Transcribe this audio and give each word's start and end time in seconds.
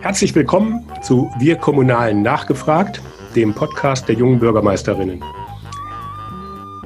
Herzlich 0.00 0.34
willkommen 0.34 0.86
zu 1.02 1.30
Wir 1.38 1.56
Kommunalen 1.56 2.22
nachgefragt, 2.22 3.00
dem 3.34 3.54
Podcast 3.54 4.08
der 4.08 4.16
jungen 4.16 4.38
Bürgermeisterinnen. 4.38 5.22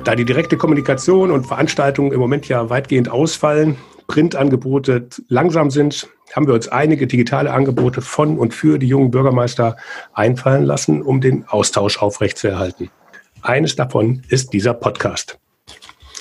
Da 0.04 0.14
die 0.14 0.24
direkte 0.24 0.56
Kommunikation 0.56 1.30
und 1.30 1.46
Veranstaltungen 1.46 2.12
im 2.12 2.20
Moment 2.20 2.48
ja 2.48 2.70
weitgehend 2.70 3.10
ausfallen, 3.10 3.76
Printangebote 4.06 5.08
langsam 5.28 5.70
sind, 5.70 6.08
haben 6.34 6.46
wir 6.46 6.54
uns 6.54 6.68
einige 6.68 7.06
digitale 7.06 7.52
Angebote 7.52 8.00
von 8.00 8.38
und 8.38 8.54
für 8.54 8.78
die 8.78 8.88
jungen 8.88 9.10
Bürgermeister 9.10 9.76
einfallen 10.14 10.64
lassen, 10.64 11.02
um 11.02 11.20
den 11.20 11.46
Austausch 11.46 11.98
aufrechtzuerhalten. 11.98 12.90
Eines 13.42 13.76
davon 13.76 14.22
ist 14.28 14.52
dieser 14.52 14.74
Podcast. 14.74 15.38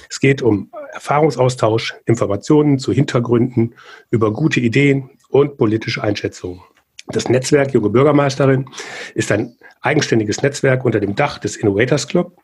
Es 0.10 0.20
geht 0.20 0.42
um 0.42 0.70
Erfahrungsaustausch, 0.98 1.94
Informationen 2.06 2.80
zu 2.80 2.92
Hintergründen, 2.92 3.76
über 4.10 4.34
gute 4.34 4.60
Ideen 4.60 5.12
und 5.30 5.58
politische 5.58 6.04
Einschätzungen. 6.04 6.62
Das 7.10 7.30
Netzwerk 7.30 7.72
Junge 7.72 7.92
Bürgermeisterin 7.92 8.66
ist 9.14 9.32
ein 9.32 9.56
eigenständiges 9.82 10.42
Netzwerk 10.42 10.84
unter 10.86 11.00
dem 11.00 11.16
Dach 11.16 11.38
des 11.38 11.56
Innovators 11.56 12.08
Club, 12.08 12.36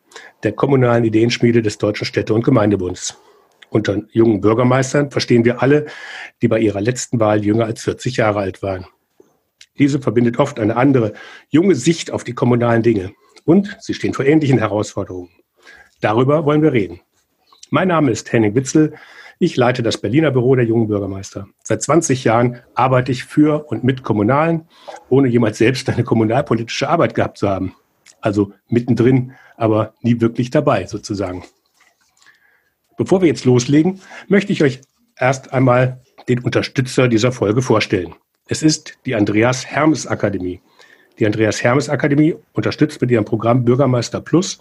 der 0.44 0.52
kommunalen 0.52 1.04
Ideenschmiede 1.04 1.62
des 1.62 1.78
Deutschen 1.78 2.06
Städte- 2.06 2.32
und 2.32 2.44
Gemeindebunds. 2.44 3.18
Unter 3.70 4.02
jungen 4.12 4.40
Bürgermeistern 4.40 5.10
verstehen 5.10 5.44
wir 5.44 5.60
alle, 5.60 5.86
die 6.40 6.46
bei 6.46 6.60
ihrer 6.60 6.80
letzten 6.80 7.18
Wahl 7.18 7.44
jünger 7.44 7.64
als 7.64 7.82
40 7.82 8.18
Jahre 8.18 8.38
alt 8.38 8.62
waren. 8.62 8.86
Diese 9.80 10.00
verbindet 10.00 10.38
oft 10.38 10.60
eine 10.60 10.76
andere, 10.76 11.14
junge 11.48 11.74
Sicht 11.74 12.12
auf 12.12 12.22
die 12.22 12.34
kommunalen 12.34 12.84
Dinge. 12.84 13.12
Und 13.44 13.76
sie 13.80 13.94
stehen 13.94 14.14
vor 14.14 14.24
ähnlichen 14.24 14.58
Herausforderungen. 14.58 15.30
Darüber 16.00 16.44
wollen 16.46 16.62
wir 16.62 16.72
reden. 16.72 17.00
Mein 17.74 17.88
Name 17.88 18.12
ist 18.12 18.32
Henning 18.32 18.54
Witzel. 18.54 18.94
Ich 19.40 19.56
leite 19.56 19.82
das 19.82 19.98
Berliner 19.98 20.30
Büro 20.30 20.54
der 20.54 20.64
jungen 20.64 20.86
Bürgermeister. 20.86 21.48
Seit 21.64 21.82
20 21.82 22.22
Jahren 22.22 22.60
arbeite 22.76 23.10
ich 23.10 23.24
für 23.24 23.66
und 23.68 23.82
mit 23.82 24.04
Kommunalen, 24.04 24.68
ohne 25.08 25.26
jemals 25.26 25.58
selbst 25.58 25.90
eine 25.90 26.04
kommunalpolitische 26.04 26.88
Arbeit 26.88 27.16
gehabt 27.16 27.36
zu 27.36 27.48
haben. 27.48 27.74
Also 28.20 28.52
mittendrin, 28.68 29.32
aber 29.56 29.92
nie 30.02 30.20
wirklich 30.20 30.50
dabei 30.50 30.86
sozusagen. 30.86 31.42
Bevor 32.96 33.22
wir 33.22 33.26
jetzt 33.26 33.44
loslegen, 33.44 34.00
möchte 34.28 34.52
ich 34.52 34.62
euch 34.62 34.80
erst 35.18 35.52
einmal 35.52 36.00
den 36.28 36.44
Unterstützer 36.44 37.08
dieser 37.08 37.32
Folge 37.32 37.60
vorstellen. 37.60 38.14
Es 38.46 38.62
ist 38.62 38.98
die 39.04 39.16
Andreas 39.16 39.66
Hermes 39.66 40.06
Akademie. 40.06 40.60
Die 41.18 41.26
Andreas 41.26 41.64
Hermes 41.64 41.88
Akademie 41.88 42.36
unterstützt 42.52 43.00
mit 43.00 43.10
ihrem 43.10 43.24
Programm 43.24 43.64
Bürgermeister 43.64 44.20
Plus 44.20 44.60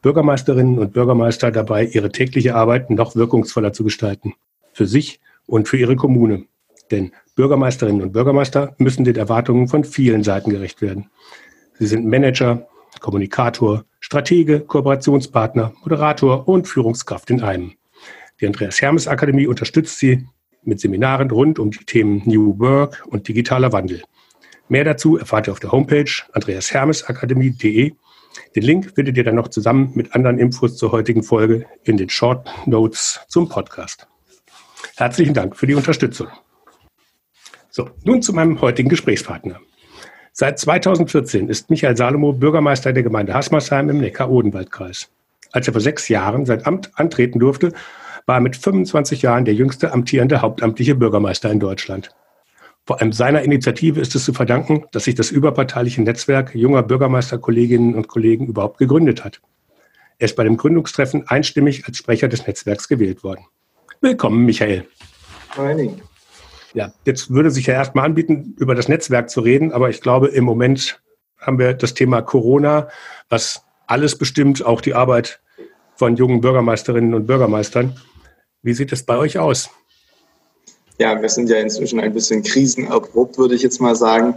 Bürgermeisterinnen 0.00 0.78
und 0.78 0.92
Bürgermeister 0.92 1.50
dabei, 1.50 1.84
ihre 1.84 2.10
tägliche 2.10 2.54
Arbeit 2.54 2.90
noch 2.90 3.14
wirkungsvoller 3.16 3.72
zu 3.72 3.84
gestalten. 3.84 4.34
Für 4.72 4.86
sich 4.86 5.20
und 5.46 5.68
für 5.68 5.76
ihre 5.76 5.96
Kommune. 5.96 6.46
Denn 6.90 7.12
Bürgermeisterinnen 7.36 8.02
und 8.02 8.12
Bürgermeister 8.12 8.74
müssen 8.78 9.04
den 9.04 9.16
Erwartungen 9.16 9.68
von 9.68 9.84
vielen 9.84 10.22
Seiten 10.22 10.50
gerecht 10.50 10.82
werden. 10.82 11.10
Sie 11.78 11.86
sind 11.86 12.06
Manager, 12.06 12.66
Kommunikator, 13.00 13.84
Stratege, 14.00 14.60
Kooperationspartner, 14.60 15.72
Moderator 15.82 16.46
und 16.48 16.68
Führungskraft 16.68 17.30
in 17.30 17.42
einem. 17.42 17.72
Die 18.40 18.46
Andreas 18.46 18.80
Hermes 18.80 19.08
Akademie 19.08 19.46
unterstützt 19.46 19.98
sie 19.98 20.26
mit 20.64 20.80
Seminaren 20.80 21.30
rund 21.30 21.58
um 21.58 21.70
die 21.70 21.84
Themen 21.84 22.22
New 22.24 22.58
Work 22.58 23.04
und 23.06 23.28
digitaler 23.28 23.72
Wandel. 23.72 24.02
Mehr 24.68 24.84
dazu 24.84 25.16
erfahrt 25.16 25.48
ihr 25.48 25.52
auf 25.52 25.60
der 25.60 25.72
Homepage 25.72 26.10
andreashermesakademie.de 26.32 27.92
den 28.54 28.62
Link 28.62 28.92
findet 28.94 29.16
ihr 29.16 29.24
dann 29.24 29.34
noch 29.34 29.48
zusammen 29.48 29.92
mit 29.94 30.14
anderen 30.14 30.38
Infos 30.38 30.76
zur 30.76 30.92
heutigen 30.92 31.22
Folge 31.22 31.66
in 31.84 31.96
den 31.96 32.08
Short 32.08 32.48
Notes 32.66 33.20
zum 33.28 33.48
Podcast. 33.48 34.06
Herzlichen 34.96 35.34
Dank 35.34 35.56
für 35.56 35.66
die 35.66 35.74
Unterstützung. 35.74 36.28
So, 37.70 37.90
nun 38.04 38.20
zu 38.22 38.32
meinem 38.32 38.60
heutigen 38.60 38.88
Gesprächspartner. 38.88 39.58
Seit 40.32 40.58
2014 40.58 41.48
ist 41.48 41.70
Michael 41.70 41.96
Salomo 41.96 42.32
Bürgermeister 42.32 42.92
der 42.92 43.02
Gemeinde 43.02 43.34
Hasmersheim 43.34 43.90
im 43.90 43.98
Neckar-Odenwald-Kreis. 43.98 45.10
Als 45.52 45.66
er 45.66 45.72
vor 45.72 45.80
sechs 45.80 46.08
Jahren 46.08 46.46
sein 46.46 46.64
Amt 46.64 46.90
antreten 46.94 47.38
durfte, 47.38 47.72
war 48.26 48.36
er 48.36 48.40
mit 48.40 48.56
25 48.56 49.22
Jahren 49.22 49.44
der 49.44 49.54
jüngste 49.54 49.92
amtierende 49.92 50.42
hauptamtliche 50.42 50.94
Bürgermeister 50.94 51.50
in 51.50 51.60
Deutschland. 51.60 52.14
Vor 52.84 53.00
allem 53.00 53.12
seiner 53.12 53.42
Initiative 53.42 54.00
ist 54.00 54.14
es 54.16 54.24
zu 54.24 54.32
verdanken, 54.32 54.84
dass 54.90 55.04
sich 55.04 55.14
das 55.14 55.30
überparteiliche 55.30 56.02
Netzwerk 56.02 56.54
junger 56.54 56.82
Bürgermeisterkolleginnen 56.82 57.94
und 57.94 58.08
Kollegen 58.08 58.48
überhaupt 58.48 58.78
gegründet 58.78 59.24
hat. 59.24 59.40
Er 60.18 60.24
ist 60.24 60.36
bei 60.36 60.44
dem 60.44 60.56
Gründungstreffen 60.56 61.28
einstimmig 61.28 61.86
als 61.86 61.98
Sprecher 61.98 62.28
des 62.28 62.46
Netzwerks 62.46 62.88
gewählt 62.88 63.22
worden. 63.22 63.44
Willkommen, 64.00 64.44
Michael. 64.44 64.86
Hi. 65.56 65.92
Ja, 66.74 66.92
jetzt 67.04 67.30
würde 67.30 67.50
sich 67.52 67.66
ja 67.66 67.74
erstmal 67.74 68.04
anbieten, 68.04 68.56
über 68.58 68.74
das 68.74 68.88
Netzwerk 68.88 69.30
zu 69.30 69.40
reden, 69.40 69.72
aber 69.72 69.90
ich 69.90 70.00
glaube, 70.00 70.28
im 70.28 70.44
Moment 70.44 71.00
haben 71.38 71.58
wir 71.58 71.74
das 71.74 71.94
Thema 71.94 72.20
Corona, 72.22 72.88
was 73.28 73.64
alles 73.86 74.16
bestimmt, 74.18 74.64
auch 74.64 74.80
die 74.80 74.94
Arbeit 74.94 75.40
von 75.94 76.16
jungen 76.16 76.40
Bürgermeisterinnen 76.40 77.14
und 77.14 77.26
Bürgermeistern. 77.26 77.96
Wie 78.62 78.74
sieht 78.74 78.92
es 78.92 79.04
bei 79.04 79.16
euch 79.16 79.38
aus? 79.38 79.70
Ja, 80.98 81.20
wir 81.20 81.28
sind 81.28 81.48
ja 81.48 81.58
inzwischen 81.58 82.00
ein 82.00 82.12
bisschen 82.12 82.42
krisenerprobt, 82.42 83.38
würde 83.38 83.54
ich 83.54 83.62
jetzt 83.62 83.80
mal 83.80 83.96
sagen. 83.96 84.36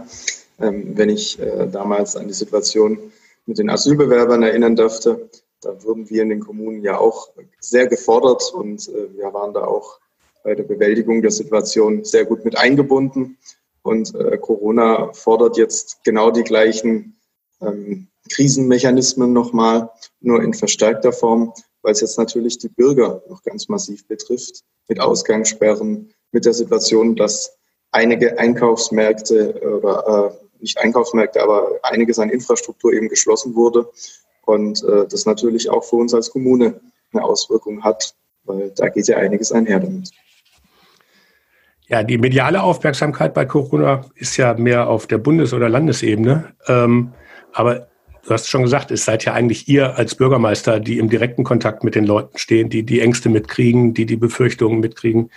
Ähm, 0.58 0.96
wenn 0.96 1.10
ich 1.10 1.38
äh, 1.38 1.68
damals 1.70 2.16
an 2.16 2.28
die 2.28 2.34
Situation 2.34 2.98
mit 3.44 3.58
den 3.58 3.70
Asylbewerbern 3.70 4.42
erinnern 4.42 4.74
dürfte, 4.74 5.28
da 5.60 5.82
wurden 5.82 6.08
wir 6.08 6.22
in 6.22 6.30
den 6.30 6.40
Kommunen 6.40 6.82
ja 6.82 6.98
auch 6.98 7.30
sehr 7.60 7.86
gefordert 7.86 8.52
und 8.54 8.88
äh, 8.88 9.14
wir 9.16 9.32
waren 9.32 9.52
da 9.52 9.64
auch 9.64 9.98
bei 10.42 10.54
der 10.54 10.62
Bewältigung 10.62 11.22
der 11.22 11.30
Situation 11.30 12.04
sehr 12.04 12.24
gut 12.24 12.44
mit 12.44 12.56
eingebunden. 12.56 13.36
Und 13.82 14.14
äh, 14.14 14.38
Corona 14.38 15.12
fordert 15.12 15.56
jetzt 15.56 16.04
genau 16.04 16.30
die 16.30 16.42
gleichen 16.42 17.16
ähm, 17.60 18.08
Krisenmechanismen 18.30 19.32
nochmal, 19.32 19.90
nur 20.20 20.42
in 20.42 20.54
verstärkter 20.54 21.12
Form, 21.12 21.52
weil 21.82 21.92
es 21.92 22.00
jetzt 22.00 22.18
natürlich 22.18 22.58
die 22.58 22.68
Bürger 22.68 23.22
noch 23.28 23.42
ganz 23.42 23.68
massiv 23.68 24.06
betrifft, 24.06 24.62
mit 24.88 25.00
Ausgangssperren, 25.00 26.12
mit 26.32 26.44
der 26.44 26.52
Situation, 26.52 27.16
dass 27.16 27.56
einige 27.92 28.38
Einkaufsmärkte 28.38 29.60
oder 29.78 30.32
äh, 30.32 30.46
nicht 30.60 30.78
Einkaufsmärkte, 30.78 31.42
aber 31.42 31.78
einiges 31.82 32.18
an 32.18 32.30
Infrastruktur 32.30 32.92
eben 32.92 33.08
geschlossen 33.08 33.54
wurde 33.54 33.88
und 34.44 34.82
äh, 34.84 35.06
das 35.08 35.26
natürlich 35.26 35.70
auch 35.70 35.84
für 35.84 35.96
uns 35.96 36.14
als 36.14 36.30
Kommune 36.30 36.80
eine 37.12 37.24
Auswirkung 37.24 37.82
hat, 37.82 38.14
weil 38.44 38.72
da 38.76 38.88
geht 38.88 39.08
ja 39.08 39.16
einiges 39.16 39.52
einher 39.52 39.80
damit. 39.80 40.10
Ja, 41.88 42.02
die 42.02 42.18
mediale 42.18 42.62
Aufmerksamkeit 42.62 43.32
bei 43.32 43.44
Corona 43.44 44.04
ist 44.16 44.36
ja 44.36 44.54
mehr 44.54 44.88
auf 44.88 45.06
der 45.06 45.18
Bundes- 45.18 45.52
oder 45.52 45.68
Landesebene. 45.68 46.52
Ähm, 46.66 47.12
aber 47.52 47.86
du 48.24 48.30
hast 48.30 48.48
schon 48.48 48.62
gesagt, 48.62 48.90
es 48.90 49.04
seid 49.04 49.24
ja 49.24 49.34
eigentlich 49.34 49.68
ihr 49.68 49.96
als 49.96 50.16
Bürgermeister, 50.16 50.80
die 50.80 50.98
im 50.98 51.08
direkten 51.08 51.44
Kontakt 51.44 51.84
mit 51.84 51.94
den 51.94 52.04
Leuten 52.04 52.38
stehen, 52.38 52.70
die 52.70 52.82
die 52.82 53.00
Ängste 53.00 53.28
mitkriegen, 53.28 53.94
die 53.94 54.04
die 54.04 54.16
Befürchtungen 54.16 54.80
mitkriegen 54.80 55.30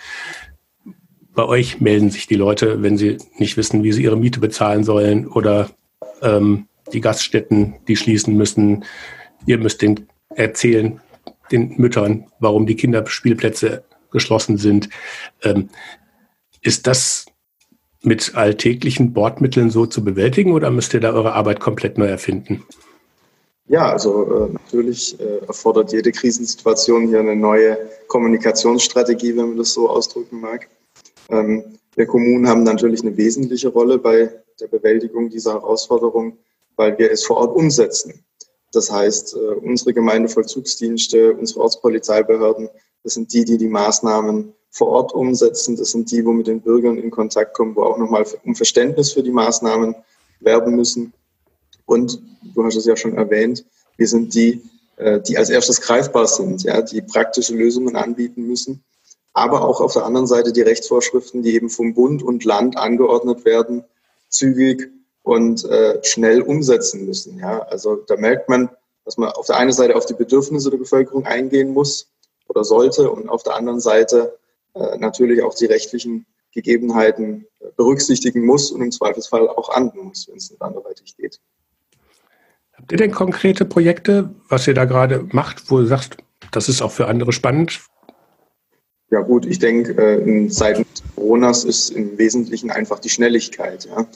bei 1.34 1.44
euch 1.44 1.80
melden 1.80 2.10
sich 2.10 2.26
die 2.26 2.34
Leute, 2.34 2.82
wenn 2.82 2.96
sie 2.96 3.18
nicht 3.38 3.56
wissen, 3.56 3.82
wie 3.82 3.92
sie 3.92 4.02
ihre 4.02 4.16
Miete 4.16 4.40
bezahlen 4.40 4.84
sollen 4.84 5.26
oder 5.26 5.70
ähm, 6.22 6.66
die 6.92 7.00
Gaststätten, 7.00 7.76
die 7.88 7.96
schließen 7.96 8.36
müssen. 8.36 8.84
Ihr 9.46 9.58
müsst 9.58 9.82
den 9.82 10.08
erzählen, 10.30 11.00
den 11.52 11.76
Müttern, 11.76 12.26
warum 12.40 12.66
die 12.66 12.76
Kinderspielplätze 12.76 13.84
geschlossen 14.10 14.56
sind. 14.56 14.88
Ähm, 15.42 15.68
ist 16.62 16.86
das 16.86 17.26
mit 18.02 18.34
alltäglichen 18.34 19.12
Bordmitteln 19.12 19.70
so 19.70 19.86
zu 19.86 20.02
bewältigen 20.02 20.52
oder 20.52 20.70
müsst 20.70 20.94
ihr 20.94 21.00
da 21.00 21.12
eure 21.12 21.34
Arbeit 21.34 21.60
komplett 21.60 21.98
neu 21.98 22.06
erfinden? 22.06 22.64
Ja, 23.68 23.92
also 23.92 24.24
äh, 24.24 24.52
natürlich 24.52 25.18
äh, 25.20 25.46
erfordert 25.46 25.92
jede 25.92 26.10
Krisensituation 26.10 27.06
hier 27.06 27.20
eine 27.20 27.36
neue 27.36 27.78
Kommunikationsstrategie, 28.08 29.36
wenn 29.36 29.50
man 29.50 29.58
das 29.58 29.72
so 29.72 29.88
ausdrücken 29.88 30.40
mag. 30.40 30.68
Ähm, 31.30 31.78
wir 31.96 32.06
Kommunen 32.06 32.48
haben 32.48 32.62
natürlich 32.62 33.02
eine 33.02 33.16
wesentliche 33.16 33.68
Rolle 33.68 33.98
bei 33.98 34.30
der 34.60 34.68
Bewältigung 34.68 35.30
dieser 35.30 35.54
Herausforderung, 35.54 36.38
weil 36.76 36.96
wir 36.98 37.10
es 37.10 37.24
vor 37.24 37.38
Ort 37.38 37.56
umsetzen. 37.56 38.24
Das 38.72 38.90
heißt, 38.90 39.34
äh, 39.34 39.38
unsere 39.38 39.92
Gemeindevollzugsdienste, 39.92 41.34
unsere 41.34 41.60
Ortspolizeibehörden, 41.60 42.68
das 43.02 43.14
sind 43.14 43.32
die, 43.32 43.44
die 43.44 43.58
die 43.58 43.68
Maßnahmen 43.68 44.52
vor 44.70 44.88
Ort 44.88 45.12
umsetzen. 45.12 45.76
Das 45.76 45.90
sind 45.90 46.10
die, 46.10 46.24
wo 46.24 46.32
mit 46.32 46.46
den 46.46 46.60
Bürgern 46.60 46.98
in 46.98 47.10
Kontakt 47.10 47.54
kommen, 47.54 47.74
wo 47.74 47.82
auch 47.82 47.98
nochmal 47.98 48.24
um 48.44 48.54
Verständnis 48.54 49.12
für 49.12 49.22
die 49.22 49.32
Maßnahmen 49.32 49.94
werben 50.40 50.76
müssen. 50.76 51.12
Und 51.86 52.22
du 52.54 52.64
hast 52.64 52.76
es 52.76 52.86
ja 52.86 52.96
schon 52.96 53.16
erwähnt, 53.16 53.64
wir 53.96 54.06
sind 54.06 54.34
die, 54.34 54.62
äh, 54.96 55.20
die 55.20 55.36
als 55.36 55.50
erstes 55.50 55.80
greifbar 55.80 56.26
sind, 56.26 56.62
ja, 56.62 56.80
die 56.82 57.02
praktische 57.02 57.54
Lösungen 57.54 57.96
anbieten 57.96 58.46
müssen 58.46 58.84
aber 59.32 59.64
auch 59.64 59.80
auf 59.80 59.92
der 59.92 60.04
anderen 60.04 60.26
Seite 60.26 60.52
die 60.52 60.62
Rechtsvorschriften, 60.62 61.42
die 61.42 61.54
eben 61.54 61.70
vom 61.70 61.94
Bund 61.94 62.22
und 62.22 62.44
Land 62.44 62.76
angeordnet 62.76 63.44
werden, 63.44 63.84
zügig 64.28 64.90
und 65.22 65.64
äh, 65.64 66.02
schnell 66.02 66.42
umsetzen 66.42 67.06
müssen. 67.06 67.38
Ja, 67.38 67.60
also 67.60 67.96
da 67.96 68.16
merkt 68.16 68.48
man, 68.48 68.70
dass 69.04 69.16
man 69.16 69.30
auf 69.30 69.46
der 69.46 69.56
einen 69.56 69.72
Seite 69.72 69.96
auf 69.96 70.06
die 70.06 70.14
Bedürfnisse 70.14 70.70
der 70.70 70.78
Bevölkerung 70.78 71.26
eingehen 71.26 71.72
muss 71.72 72.10
oder 72.48 72.64
sollte 72.64 73.10
und 73.10 73.28
auf 73.28 73.42
der 73.42 73.54
anderen 73.54 73.80
Seite 73.80 74.38
äh, 74.74 74.98
natürlich 74.98 75.42
auch 75.42 75.54
die 75.54 75.66
rechtlichen 75.66 76.26
Gegebenheiten 76.52 77.46
berücksichtigen 77.76 78.44
muss 78.44 78.70
und 78.72 78.82
im 78.82 78.90
Zweifelsfall 78.90 79.48
auch 79.48 79.70
ahnden 79.70 80.00
muss, 80.00 80.28
wenn 80.28 80.36
es 80.36 80.50
nicht 80.50 80.62
anderweitig 80.62 81.16
geht. 81.16 81.40
Habt 82.72 82.92
ihr 82.92 82.98
denn 82.98 83.12
konkrete 83.12 83.64
Projekte, 83.64 84.30
was 84.48 84.66
ihr 84.66 84.74
da 84.74 84.84
gerade 84.84 85.28
macht, 85.32 85.70
wo 85.70 85.78
du 85.78 85.86
sagst, 85.86 86.16
das 86.50 86.68
ist 86.68 86.82
auch 86.82 86.90
für 86.90 87.06
andere 87.06 87.32
spannend? 87.32 87.80
Ja 89.10 89.22
gut, 89.22 89.44
ich 89.44 89.58
denke, 89.58 89.92
äh, 90.00 90.22
in 90.22 90.50
Zeiten 90.50 90.86
Coronas 91.16 91.64
ist 91.64 91.90
im 91.90 92.16
Wesentlichen 92.16 92.70
einfach 92.70 93.00
die 93.00 93.08
Schnelligkeit. 93.08 93.86
Ja. 93.86 94.06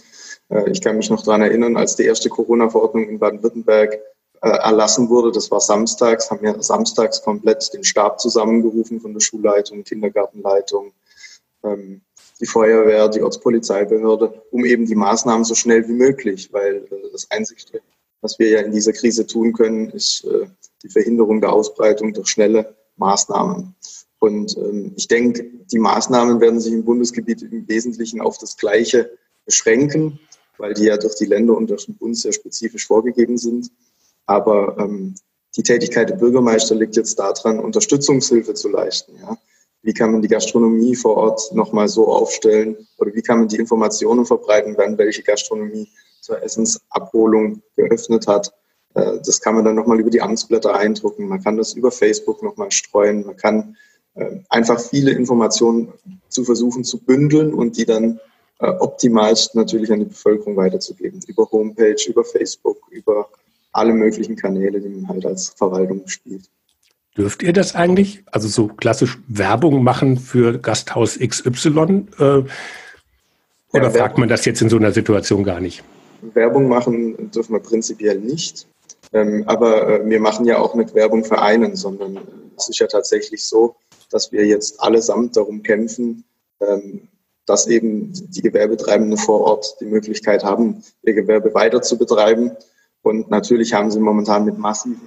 Äh, 0.50 0.70
ich 0.70 0.80
kann 0.80 0.96
mich 0.96 1.10
noch 1.10 1.24
daran 1.24 1.42
erinnern, 1.42 1.76
als 1.76 1.96
die 1.96 2.04
erste 2.04 2.28
Corona-Verordnung 2.28 3.08
in 3.08 3.18
Baden-Württemberg 3.18 3.94
äh, 4.40 4.48
erlassen 4.48 5.08
wurde, 5.08 5.32
das 5.32 5.50
war 5.50 5.60
samstags, 5.60 6.30
haben 6.30 6.42
wir 6.42 6.62
samstags 6.62 7.22
komplett 7.22 7.74
den 7.74 7.82
Stab 7.82 8.20
zusammengerufen 8.20 9.00
von 9.00 9.12
der 9.12 9.20
Schulleitung, 9.20 9.82
Kindergartenleitung, 9.82 10.92
ähm, 11.64 12.00
die 12.40 12.46
Feuerwehr, 12.46 13.08
die 13.08 13.22
Ortspolizeibehörde, 13.22 14.42
um 14.52 14.64
eben 14.64 14.86
die 14.86 14.94
Maßnahmen 14.94 15.44
so 15.44 15.56
schnell 15.56 15.88
wie 15.88 15.92
möglich, 15.92 16.52
weil 16.52 16.86
das 17.12 17.30
Einzige, 17.30 17.80
was 18.20 18.38
wir 18.38 18.48
ja 18.48 18.60
in 18.60 18.72
dieser 18.72 18.92
Krise 18.92 19.26
tun 19.26 19.52
können, 19.52 19.90
ist 19.90 20.26
die 20.82 20.88
Verhinderung 20.88 21.40
der 21.40 21.52
Ausbreitung 21.52 22.12
durch 22.12 22.28
schnelle 22.28 22.74
Maßnahmen. 22.96 23.74
Und 24.24 24.56
ähm, 24.56 24.92
ich 24.96 25.06
denke, 25.06 25.44
die 25.70 25.78
Maßnahmen 25.78 26.40
werden 26.40 26.58
sich 26.58 26.72
im 26.72 26.82
Bundesgebiet 26.82 27.42
im 27.42 27.68
Wesentlichen 27.68 28.22
auf 28.22 28.38
das 28.38 28.56
Gleiche 28.56 29.10
beschränken, 29.44 30.18
weil 30.56 30.72
die 30.72 30.84
ja 30.84 30.96
durch 30.96 31.14
die 31.16 31.26
Länder 31.26 31.54
und 31.54 31.68
durch 31.68 31.84
den 31.84 31.96
Bund 31.96 32.16
sehr 32.16 32.32
spezifisch 32.32 32.86
vorgegeben 32.86 33.36
sind. 33.36 33.70
Aber 34.24 34.78
ähm, 34.78 35.14
die 35.56 35.62
Tätigkeit 35.62 36.08
der 36.08 36.16
Bürgermeister 36.16 36.74
liegt 36.74 36.96
jetzt 36.96 37.18
daran, 37.18 37.58
Unterstützungshilfe 37.58 38.54
zu 38.54 38.70
leisten. 38.70 39.12
Ja? 39.20 39.36
Wie 39.82 39.92
kann 39.92 40.12
man 40.12 40.22
die 40.22 40.28
Gastronomie 40.28 40.96
vor 40.96 41.18
Ort 41.18 41.52
nochmal 41.52 41.88
so 41.88 42.08
aufstellen 42.08 42.78
oder 42.96 43.14
wie 43.14 43.20
kann 43.20 43.40
man 43.40 43.48
die 43.48 43.56
Informationen 43.56 44.24
verbreiten, 44.24 44.72
wann 44.78 44.96
welche 44.96 45.22
Gastronomie 45.22 45.86
zur 46.22 46.42
Essensabholung 46.42 47.62
geöffnet 47.76 48.26
hat. 48.26 48.54
Äh, 48.94 49.18
das 49.22 49.42
kann 49.42 49.54
man 49.54 49.66
dann 49.66 49.74
nochmal 49.74 50.00
über 50.00 50.08
die 50.08 50.22
Amtsblätter 50.22 50.74
eindrucken. 50.74 51.28
Man 51.28 51.42
kann 51.42 51.58
das 51.58 51.74
über 51.74 51.90
Facebook 51.90 52.42
nochmal 52.42 52.70
streuen. 52.70 53.26
Man 53.26 53.36
kann 53.36 53.76
einfach 54.48 54.80
viele 54.80 55.10
Informationen 55.10 55.92
zu 56.28 56.44
versuchen 56.44 56.84
zu 56.84 56.98
bündeln 56.98 57.52
und 57.52 57.76
die 57.76 57.84
dann 57.84 58.20
äh, 58.60 58.68
optimalst 58.68 59.54
natürlich 59.54 59.92
an 59.92 60.00
die 60.00 60.06
Bevölkerung 60.06 60.56
weiterzugeben. 60.56 61.20
Über 61.26 61.50
Homepage, 61.50 61.96
über 62.08 62.24
Facebook, 62.24 62.78
über 62.90 63.28
alle 63.72 63.92
möglichen 63.92 64.36
Kanäle, 64.36 64.80
die 64.80 64.88
man 64.88 65.08
halt 65.08 65.26
als 65.26 65.50
Verwaltung 65.50 66.06
spielt. 66.06 66.48
Dürft 67.16 67.42
ihr 67.42 67.52
das 67.52 67.74
eigentlich? 67.74 68.24
Also 68.30 68.48
so 68.48 68.68
klassisch 68.68 69.18
Werbung 69.28 69.82
machen 69.82 70.16
für 70.16 70.58
Gasthaus 70.58 71.18
XY? 71.18 72.06
Äh, 72.18 72.22
oder 72.22 72.46
ja, 73.72 73.90
fragt 73.90 74.18
man 74.18 74.28
das 74.28 74.44
jetzt 74.44 74.62
in 74.62 74.68
so 74.68 74.76
einer 74.76 74.92
Situation 74.92 75.44
gar 75.44 75.60
nicht? 75.60 75.82
Werbung 76.22 76.68
machen 76.68 77.30
dürfen 77.30 77.52
wir 77.52 77.60
prinzipiell 77.60 78.18
nicht. 78.18 78.66
Ähm, 79.12 79.44
aber 79.46 80.00
äh, 80.00 80.08
wir 80.08 80.20
machen 80.20 80.44
ja 80.46 80.58
auch 80.58 80.74
nicht 80.74 80.94
Werbung 80.94 81.24
für 81.24 81.40
einen, 81.40 81.76
sondern 81.76 82.18
es 82.56 82.68
ist 82.68 82.78
ja 82.78 82.86
tatsächlich 82.86 83.44
so, 83.44 83.76
dass 84.10 84.32
wir 84.32 84.46
jetzt 84.46 84.80
allesamt 84.80 85.36
darum 85.36 85.62
kämpfen, 85.62 86.24
ähm, 86.60 87.08
dass 87.46 87.66
eben 87.66 88.12
die 88.30 88.42
Gewerbetreibenden 88.42 89.18
vor 89.18 89.40
Ort 89.42 89.76
die 89.80 89.84
Möglichkeit 89.84 90.44
haben, 90.44 90.82
ihr 91.02 91.14
Gewerbe 91.14 91.52
weiter 91.54 91.82
zu 91.82 91.98
betreiben. 91.98 92.52
Und 93.02 93.30
natürlich 93.30 93.74
haben 93.74 93.90
sie 93.90 94.00
momentan 94.00 94.46
mit 94.46 94.58
massiven 94.58 95.00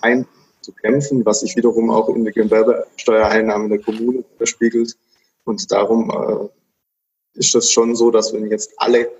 Ein 0.00 0.26
zu 0.62 0.72
kämpfen, 0.72 1.24
was 1.26 1.40
sich 1.40 1.56
wiederum 1.56 1.90
auch 1.90 2.08
in 2.08 2.24
den 2.24 2.32
Gewerbesteuereinnahmen 2.32 3.68
der 3.68 3.80
Kommune 3.80 4.24
widerspiegelt. 4.34 4.96
Und 5.44 5.70
darum 5.70 6.10
äh, 6.10 7.38
ist 7.38 7.54
das 7.54 7.70
schon 7.70 7.94
so, 7.94 8.10
dass 8.10 8.32
wenn 8.32 8.46
jetzt 8.50 8.72
alle 8.76 9.10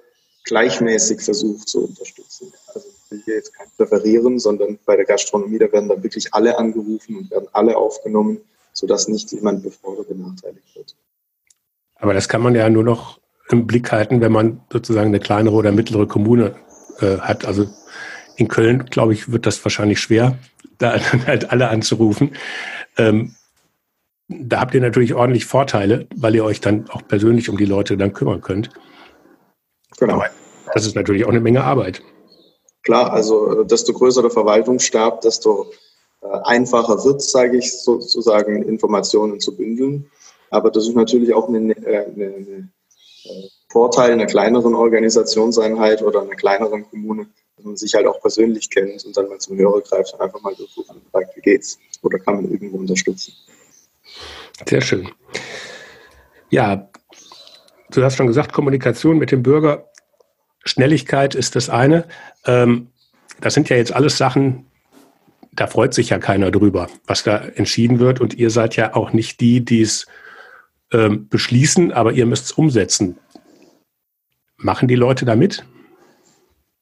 gleichmäßig 0.45 1.21
versucht 1.21 1.69
zu 1.69 1.85
unterstützen. 1.85 2.53
Also 2.75 2.89
ich 2.89 3.27
will 3.27 3.35
jetzt 3.35 3.55
kein 3.55 3.69
präferieren, 3.77 4.39
sondern 4.39 4.79
bei 4.85 4.97
der 4.97 5.05
Gastronomie, 5.05 5.59
da 5.59 5.71
werden 5.71 5.89
dann 5.89 6.03
wirklich 6.03 6.33
alle 6.33 6.59
angerufen 6.59 7.17
und 7.17 7.31
werden 7.31 7.49
alle 7.53 7.77
aufgenommen, 7.77 8.41
sodass 8.73 9.09
nicht 9.09 9.33
jemand 9.33 9.63
bevor 9.63 9.99
oder 9.99 10.09
benachteiligt 10.09 10.75
wird. 10.75 10.97
Aber 11.97 12.15
das 12.15 12.29
kann 12.29 12.43
man 12.43 12.55
ja 12.55 12.69
nur 12.69 12.85
noch 12.85 13.21
im 13.49 13.67
Blick 13.67 13.93
halten, 13.93 14.21
wenn 14.21 14.33
man 14.33 14.61
sozusagen 14.73 15.09
eine 15.09 15.21
kleinere 15.21 15.55
oder 15.55 15.73
mittlere 15.73 16.07
Kommune 16.07 16.55
äh, 17.01 17.19
hat. 17.19 17.45
Also 17.45 17.67
in 18.37 18.49
Köln, 18.49 18.87
glaube 18.87 19.13
ich, 19.13 19.31
wird 19.31 19.47
das 19.47 19.63
wahrscheinlich 19.65 20.01
schwer, 20.01 20.39
da 20.79 20.99
dann 21.13 21.27
halt 21.27 21.51
alle 21.51 21.69
anzurufen. 21.69 22.35
Ähm, 22.97 23.35
da 24.29 24.61
habt 24.61 24.75
ihr 24.75 24.81
natürlich 24.81 25.15
ordentlich 25.15 25.45
Vorteile, 25.45 26.07
weil 26.17 26.35
ihr 26.35 26.45
euch 26.45 26.61
dann 26.61 26.89
auch 26.91 27.07
persönlich 27.07 27.49
um 27.49 27.57
die 27.57 27.67
Leute 27.67 27.97
dann 27.97 28.13
kümmern 28.13 28.41
könnt. 28.41 28.71
Genau. 29.99 30.15
Aber 30.15 30.31
das 30.75 30.87
ist 30.87 30.97
natürlich 30.97 31.25
auch 31.25 31.31
eine 31.31 31.41
Menge 31.41 31.65
Arbeit. 31.65 32.03
Klar, 32.83 33.13
also 33.13 33.61
äh, 33.61 33.67
desto 33.67 33.93
größer 33.93 34.23
der 34.23 34.31
Verwaltungsstab, 34.31 35.21
desto 35.21 35.71
einfacher 36.23 37.05
wird 37.05 37.23
sage 37.23 37.59
ich 37.59 37.73
sozusagen, 37.73 38.63
Informationen 38.63 39.41
zu 39.41 39.57
bündeln. 39.57 40.11
Aber 40.51 40.71
das 40.71 40.87
ist 40.87 40.95
natürlich 40.95 41.35
auch 41.35 41.49
ein 41.49 41.71
äh, 41.71 42.07
eine 42.15 42.69
Vorteil 43.69 44.13
einer 44.13 44.27
kleineren 44.27 44.75
Organisationseinheit 44.75 46.03
oder 46.03 46.23
einer 46.23 46.35
kleineren 46.35 46.89
Kommune, 46.89 47.27
dass 47.57 47.65
man 47.65 47.77
sich 47.77 47.95
halt 47.95 48.07
auch 48.07 48.21
persönlich 48.21 48.69
kennt 48.69 49.05
und 49.05 49.17
dann 49.17 49.29
mal 49.29 49.39
zum 49.39 49.57
Hörer 49.57 49.81
greift 49.81 50.13
und 50.13 50.21
einfach 50.21 50.43
mal 50.43 50.55
durchruft 50.55 50.91
und 50.91 51.03
fragt, 51.11 51.37
wie 51.37 51.41
geht's? 51.41 51.79
Oder 52.03 52.19
kann 52.19 52.37
man 52.37 52.51
irgendwo 52.51 52.77
unterstützen? 52.77 53.33
Sehr 54.69 54.83
schön. 54.83 55.09
Ja, 56.51 56.91
du 57.91 58.05
hast 58.05 58.17
schon 58.17 58.27
gesagt, 58.27 58.53
Kommunikation 58.53 59.17
mit 59.19 59.33
dem 59.33 59.43
Bürger, 59.43 59.89
Schnelligkeit 60.65 61.35
ist 61.35 61.57
das 61.57 61.71
eine. 61.71 62.05
Ähm, 62.45 62.89
das 63.41 63.55
sind 63.55 63.71
ja 63.71 63.77
jetzt 63.77 63.93
alles 63.93 64.19
Sachen, 64.19 64.67
da 65.53 65.67
freut 65.67 65.95
sich 65.95 66.11
ja 66.11 66.19
keiner 66.19 66.51
drüber, 66.51 66.89
was 67.07 67.25
da 67.25 67.39
entschieden 67.39 67.99
wird. 67.99 68.21
Und 68.21 68.35
ihr 68.35 68.51
seid 68.51 68.77
ja 68.77 68.95
auch 68.95 69.13
nicht 69.13 69.41
die, 69.41 69.65
die 69.65 69.83
es 69.83 70.07
ähm, 70.93 71.29
beschließen, 71.29 71.93
aber 71.93 72.13
ihr 72.13 72.27
müsst 72.27 72.47
es 72.47 72.53
umsetzen. 72.53 73.19
Machen 74.57 74.89
die 74.89 74.95
Leute 74.95 75.25
da 75.25 75.37
mit? 75.37 75.65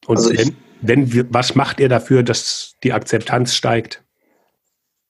Und 0.05 0.17
also 0.17 0.31
wenn, 0.31 0.55
wenn 0.81 1.13
wir, 1.13 1.25
was 1.33 1.55
macht 1.55 1.79
ihr 1.79 1.89
dafür, 1.89 2.23
dass 2.23 2.75
die 2.83 2.93
Akzeptanz 2.93 3.53
steigt? 3.53 4.03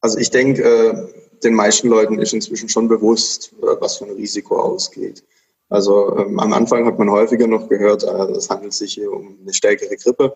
Also 0.02 0.18
ich 0.18 0.32
denke, 0.32 0.64
äh, 0.64 0.94
den 1.44 1.54
meisten 1.54 1.88
Leuten 1.88 2.20
ist 2.20 2.34
inzwischen 2.34 2.70
schon 2.70 2.88
bewusst, 2.88 3.54
äh, 3.62 3.66
was 3.80 3.98
für 3.98 4.06
ein 4.06 4.12
Risiko 4.12 4.60
ausgeht. 4.60 5.24
Also 5.70 6.18
ähm, 6.18 6.40
am 6.40 6.52
Anfang 6.54 6.86
hat 6.86 6.98
man 6.98 7.10
häufiger 7.10 7.48
noch 7.48 7.70
gehört, 7.70 8.04
äh, 8.04 8.32
es 8.32 8.50
handelt 8.50 8.74
sich 8.74 8.96
hier 8.96 9.12
um 9.12 9.38
eine 9.42 9.54
stärkere 9.54 9.96
Grippe 9.96 10.36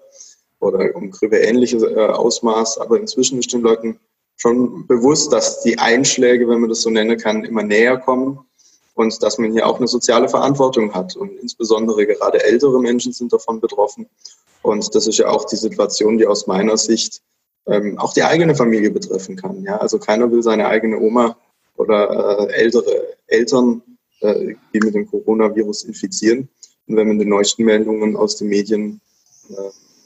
oder 0.60 0.96
um 0.96 1.12
grippeähnliches 1.12 1.84
äh, 1.84 1.96
Ausmaß. 1.96 2.80
Aber 2.80 3.00
inzwischen 3.00 3.40
ist 3.40 3.54
den 3.54 3.62
Leuten 3.62 4.00
schon 4.38 4.88
bewusst, 4.88 5.32
dass 5.32 5.62
die 5.62 5.80
Einschläge, 5.80 6.48
wenn 6.48 6.60
man 6.60 6.70
das 6.70 6.82
so 6.82 6.90
nennen 6.90 7.18
kann, 7.18 7.44
immer 7.44 7.64
näher 7.64 7.98
kommen 7.98 8.40
und 8.96 9.22
dass 9.24 9.38
man 9.38 9.52
hier 9.52 9.68
auch 9.68 9.78
eine 9.78 9.88
soziale 9.88 10.30
Verantwortung 10.30 10.94
hat. 10.94 11.16
Und 11.16 11.38
insbesondere 11.40 12.06
gerade 12.06 12.44
ältere 12.44 12.80
Menschen 12.82 13.14
sind 13.14 13.32
davon 13.32 13.60
betroffen. 13.60 14.08
Und 14.62 14.96
das 14.96 15.08
ist 15.08 15.20
ja 15.20 15.28
auch 15.30 15.46
die 15.46 15.58
Situation, 15.58 16.18
die 16.18 16.26
aus 16.26 16.48
meiner 16.48 16.78
Sicht 16.78 17.22
ähm, 17.68 17.98
auch 18.00 18.14
die 18.14 18.24
eigene 18.24 18.56
Familie 18.56 18.92
betreffen 18.92 19.36
kann. 19.36 19.64
Ja? 19.64 19.78
Also 19.78 20.00
keiner 20.00 20.32
will 20.32 20.44
seine 20.44 20.68
eigene 20.68 21.00
Oma 21.00 21.38
oder 21.78 22.50
äh, 22.50 22.54
ältere 22.54 23.16
Eltern, 23.28 23.82
äh, 24.22 24.56
die 24.74 24.80
mit 24.80 24.96
dem 24.96 25.10
Coronavirus 25.10 25.84
infizieren. 25.84 26.50
Und 26.88 26.98
wenn 26.98 27.08
man 27.08 27.20
die 27.20 27.26
neuesten 27.26 27.64
Meldungen 27.64 28.16
aus 28.16 28.38
den 28.38 28.48
Medien 28.48 29.02
äh, 29.50 29.54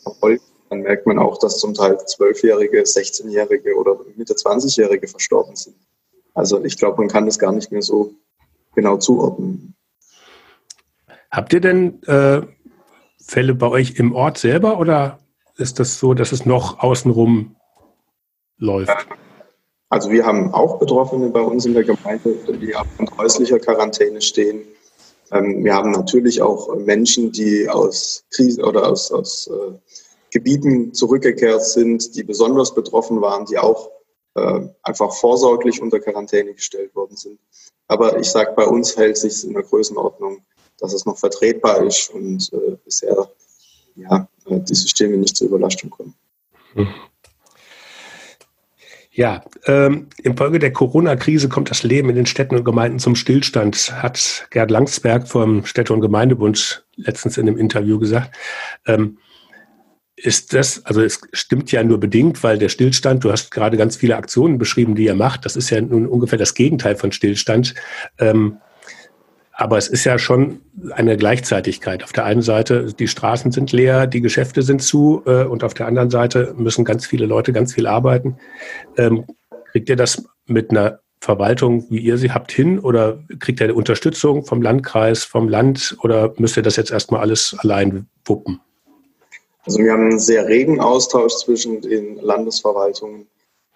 verfolgt, 0.04 0.44
dann 0.70 0.82
merkt 0.82 1.06
man 1.06 1.18
auch, 1.20 1.38
dass 1.40 1.58
zum 1.58 1.74
Teil 1.74 1.98
Zwölfjährige, 2.06 2.82
16-Jährige 2.82 3.76
oder 3.76 4.00
Mitte 4.16 4.34
20-Jährige 4.34 5.08
verstorben 5.08 5.56
sind. 5.56 5.76
Also 6.34 6.64
ich 6.64 6.78
glaube, 6.78 6.98
man 6.98 7.08
kann 7.08 7.26
das 7.26 7.40
gar 7.40 7.52
nicht 7.52 7.72
mehr 7.72 7.82
so 7.82 8.14
genau 8.76 8.98
zuordnen. 8.98 9.76
Habt 11.32 11.54
ihr 11.54 11.62
denn 11.62 12.02
äh, 12.04 12.42
Fälle 13.22 13.56
bei 13.56 13.68
euch 13.68 13.96
im 13.96 14.16
Ort 14.16 14.38
selber 14.38 14.80
oder 14.80 15.20
ist 15.58 15.80
das 15.80 16.00
so, 16.00 16.14
dass 16.14 16.32
es 16.32 16.46
noch 16.46 16.80
außenrum 16.80 17.56
läuft? 18.58 19.08
Also 19.90 20.12
wir 20.12 20.26
haben 20.26 20.54
auch 20.54 20.80
Betroffene 20.80 21.30
bei 21.30 21.42
uns 21.42 21.66
in 21.66 21.74
der 21.74 21.84
Gemeinde, 21.84 22.36
die 22.48 22.76
in 23.00 23.18
häuslicher 23.18 23.60
Quarantäne 23.60 24.22
stehen. 24.22 24.62
Ähm, 25.32 25.64
wir 25.64 25.74
haben 25.74 25.92
natürlich 25.92 26.42
auch 26.42 26.76
Menschen, 26.76 27.32
die 27.32 27.70
aus 27.70 28.26
Krisen 28.32 28.64
oder 28.64 28.90
aus, 28.90 29.12
aus 29.12 29.48
äh, 29.48 29.74
Gebieten 30.32 30.94
zurückgekehrt 30.94 31.64
sind, 31.64 32.16
die 32.16 32.24
besonders 32.24 32.74
betroffen 32.74 33.22
waren, 33.22 33.46
die 33.46 33.58
auch 33.58 33.90
äh, 34.36 34.62
einfach 34.84 35.14
vorsorglich 35.14 35.82
unter 35.82 36.00
Quarantäne 36.00 36.54
gestellt 36.54 36.96
worden 36.96 37.16
sind. 37.16 37.40
Aber 37.88 38.20
ich 38.20 38.30
sage, 38.30 38.54
bei 38.56 38.66
uns 38.66 38.96
hält 38.96 39.18
sich 39.18 39.44
in 39.44 39.54
der 39.54 39.64
Größenordnung, 39.64 40.44
dass 40.78 40.94
es 40.94 41.06
noch 41.06 41.18
vertretbar 41.18 41.84
ist 41.84 42.10
und 42.14 42.52
äh, 42.54 42.78
bisher 42.86 43.30
ja, 43.96 44.28
die 44.48 44.76
Systeme 44.76 45.18
nicht 45.18 45.36
zur 45.36 45.48
Überlastung 45.48 45.90
kommen. 45.90 46.14
Ja, 49.20 49.44
ähm, 49.66 50.08
infolge 50.24 50.60
der 50.60 50.72
Corona-Krise 50.72 51.50
kommt 51.50 51.70
das 51.70 51.84
Leben 51.84 52.08
in 52.10 52.16
den 52.16 52.26
Städten 52.26 52.56
und 52.56 52.64
Gemeinden 52.64 53.00
zum 53.00 53.18
Stillstand, 53.18 53.92
hat 54.02 54.48
Gerd 54.50 54.72
Langsberg 54.72 55.28
vom 55.28 55.66
Städte- 55.66 55.92
und 55.92 56.00
Gemeindebund 56.00 56.86
letztens 56.96 57.38
in 57.38 57.46
einem 57.46 57.58
Interview 57.58 58.00
gesagt. 58.00 58.34
Ähm, 58.88 59.18
ist 60.16 60.54
das, 60.54 60.86
also 60.86 61.02
es 61.02 61.20
stimmt 61.34 61.70
ja 61.74 61.84
nur 61.84 62.00
bedingt, 62.00 62.46
weil 62.46 62.60
der 62.60 62.70
Stillstand, 62.70 63.26
du 63.26 63.30
hast 63.34 63.52
gerade 63.52 63.76
ganz 63.76 63.98
viele 63.98 64.16
Aktionen 64.16 64.58
beschrieben, 64.58 64.96
die 64.96 65.04
ihr 65.04 65.16
macht, 65.16 65.44
das 65.44 65.58
ist 65.58 65.70
ja 65.70 65.82
nun 65.82 66.08
ungefähr 66.08 66.40
das 66.40 66.54
Gegenteil 66.54 66.96
von 66.96 67.12
Stillstand. 67.12 67.76
Ähm, 68.20 68.60
aber 69.60 69.78
es 69.78 69.90
ist 69.90 70.06
ja 70.06 70.18
schon 70.18 70.62
eine 70.92 71.18
Gleichzeitigkeit. 71.18 72.06
Auf 72.06 72.14
der 72.14 72.24
einen 72.24 72.42
Seite, 72.42 72.94
die 72.94 73.10
Straßen 73.10 73.52
sind 73.52 73.74
leer, 73.74 74.08
die 74.08 74.22
Geschäfte 74.22 74.62
sind 74.62 74.82
zu 74.82 75.22
äh, 75.26 75.44
und 75.44 75.66
auf 75.66 75.74
der 75.74 75.86
anderen 75.86 76.10
Seite 76.10 76.54
müssen 76.56 76.86
ganz 76.86 77.06
viele 77.06 77.26
Leute 77.26 77.52
ganz 77.52 77.74
viel 77.74 77.86
arbeiten. 77.86 78.38
Ähm, 78.96 79.26
kriegt 79.72 79.90
ihr 79.90 79.98
das 79.98 80.24
mit 80.46 80.72
einer 80.72 81.02
Verwaltung, 81.20 81.86
wie 81.90 82.00
ihr 82.00 82.18
sie 82.18 82.32
habt, 82.32 82.54
hin 82.54 82.80
oder 82.80 83.22
kriegt 83.40 83.60
ihr 83.60 83.76
Unterstützung 83.76 84.46
vom 84.46 84.62
Landkreis, 84.62 85.26
vom 85.26 85.50
Land 85.50 85.98
oder 86.04 86.34
müsst 86.38 86.56
ihr 86.56 86.64
das 86.64 86.78
jetzt 86.78 86.92
erstmal 86.92 87.20
alles 87.20 87.54
allein 87.60 88.08
wuppen? 88.24 88.62
Also 89.66 89.80
wir 89.80 89.92
haben 89.92 90.06
einen 90.06 90.20
sehr 90.20 90.48
regen 90.48 90.80
Austausch 90.80 91.34
zwischen 91.34 91.82
den 91.82 92.16
Landesverwaltungen. 92.22 93.28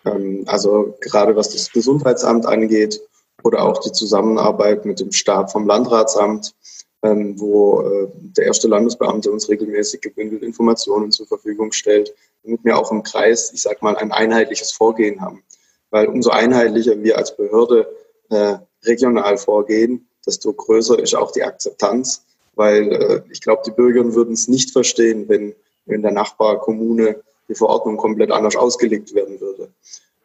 Ähm, 0.05 0.45
also 0.45 0.97
gerade 1.01 1.35
was 1.35 1.49
das 1.49 1.69
Gesundheitsamt 1.73 2.45
angeht 2.45 3.01
oder 3.43 3.63
auch 3.63 3.79
die 3.79 3.91
Zusammenarbeit 3.91 4.85
mit 4.85 4.99
dem 4.99 5.11
Stab 5.11 5.51
vom 5.51 5.67
Landratsamt, 5.67 6.55
ähm, 7.03 7.39
wo 7.39 7.81
äh, 7.81 8.07
der 8.13 8.45
erste 8.45 8.67
Landesbeamte 8.67 9.31
uns 9.31 9.49
regelmäßig 9.49 10.01
gebündelt 10.01 10.41
Informationen 10.41 11.11
zur 11.11 11.27
Verfügung 11.27 11.71
stellt, 11.71 12.13
damit 12.43 12.63
wir 12.63 12.77
auch 12.77 12.91
im 12.91 13.03
Kreis, 13.03 13.51
ich 13.53 13.61
sag 13.61 13.81
mal, 13.81 13.95
ein 13.97 14.11
einheitliches 14.11 14.71
Vorgehen 14.71 15.21
haben. 15.21 15.43
Weil 15.89 16.07
umso 16.07 16.31
einheitlicher 16.31 17.01
wir 17.03 17.17
als 17.17 17.35
Behörde 17.35 17.87
äh, 18.29 18.55
regional 18.83 19.37
vorgehen, 19.37 20.07
desto 20.25 20.53
größer 20.53 20.97
ist 20.97 21.15
auch 21.15 21.31
die 21.31 21.43
Akzeptanz. 21.43 22.25
Weil 22.55 22.91
äh, 22.91 23.21
ich 23.31 23.41
glaube, 23.41 23.63
die 23.65 23.71
Bürger 23.71 24.15
würden 24.15 24.33
es 24.33 24.47
nicht 24.47 24.71
verstehen, 24.71 25.27
wenn 25.27 25.53
in 25.85 26.01
der 26.01 26.11
Nachbarkommune 26.11 27.21
die 27.49 27.55
Verordnung 27.55 27.97
komplett 27.97 28.31
anders 28.31 28.55
ausgelegt 28.55 29.13
werden 29.13 29.41
würde. 29.41 29.69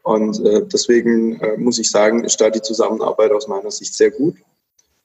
Und 0.02 0.44
äh, 0.44 0.64
deswegen 0.66 1.40
äh, 1.40 1.56
muss 1.56 1.78
ich 1.78 1.90
sagen, 1.90 2.24
ist 2.24 2.40
da 2.40 2.50
die 2.50 2.62
Zusammenarbeit 2.62 3.32
aus 3.32 3.48
meiner 3.48 3.70
Sicht 3.70 3.94
sehr 3.94 4.10
gut. 4.10 4.36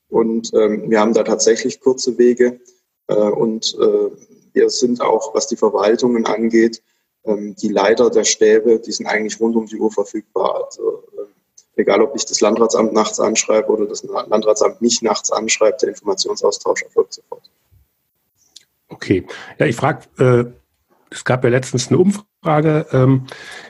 Und 0.10 0.54
ähm, 0.54 0.90
wir 0.90 1.00
haben 1.00 1.14
da 1.14 1.24
tatsächlich 1.24 1.80
kurze 1.80 2.18
Wege. 2.18 2.60
Äh, 3.08 3.16
und 3.16 3.76
äh, 3.80 4.10
wir 4.54 4.70
sind 4.70 5.02
auch, 5.02 5.34
was 5.34 5.48
die 5.48 5.58
Verwaltungen 5.58 6.26
angeht, 6.26 6.82
ähm, 7.26 7.56
die 7.56 7.70
Leiter 7.70 8.10
der 8.10 8.24
Stäbe, 8.24 8.80
die 8.80 8.92
sind 8.92 9.08
eigentlich 9.08 9.40
rund 9.40 9.56
um 9.56 9.66
die 9.66 9.78
Uhr 9.78 9.92
verfügbar. 9.92 10.66
Also 10.66 11.04
äh, 11.18 11.82
egal, 11.82 12.02
ob 12.02 12.16
ich 12.16 12.26
das 12.26 12.42
Landratsamt 12.42 12.94
nachts 12.94 13.20
anschreibe 13.20 13.70
oder 13.70 13.88
das 13.88 14.04
Landratsamt 14.04 14.82
mich 14.82 15.02
nachts 15.02 15.32
anschreibt, 15.32 15.82
der 15.82 15.90
Informationsaustausch 15.90 16.84
erfolgt 16.84 17.14
sofort. 17.14 17.50
Okay. 18.90 19.26
Ja, 19.58 19.66
ich 19.66 19.76
frage, 19.76 20.04
äh, 20.20 20.46
es 21.10 21.26
gab 21.26 21.44
ja 21.44 21.50
letztens 21.50 21.88
eine 21.88 21.98
Umfrage, 21.98 22.28
ähm, 22.46 23.24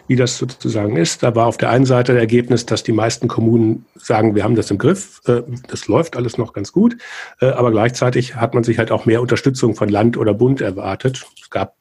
wie 0.07 0.15
das 0.15 0.37
sozusagen 0.37 0.95
ist. 0.95 1.23
Da 1.23 1.35
war 1.35 1.47
auf 1.47 1.57
der 1.57 1.69
einen 1.69 1.85
Seite 1.85 2.13
das 2.13 2.19
Ergebnis, 2.19 2.65
dass 2.65 2.83
die 2.83 2.91
meisten 2.91 3.27
Kommunen 3.27 3.85
sagen, 3.95 4.35
wir 4.35 4.43
haben 4.43 4.55
das 4.55 4.71
im 4.71 4.77
Griff, 4.77 5.21
äh, 5.27 5.43
das 5.67 5.87
läuft 5.87 6.15
alles 6.15 6.37
noch 6.37 6.53
ganz 6.53 6.71
gut, 6.71 6.97
äh, 7.39 7.47
aber 7.47 7.71
gleichzeitig 7.71 8.35
hat 8.35 8.53
man 8.53 8.63
sich 8.63 8.77
halt 8.77 8.91
auch 8.91 9.05
mehr 9.05 9.21
Unterstützung 9.21 9.75
von 9.75 9.89
Land 9.89 10.17
oder 10.17 10.33
Bund 10.33 10.61
erwartet. 10.61 11.25
Es 11.41 11.49
gab 11.49 11.75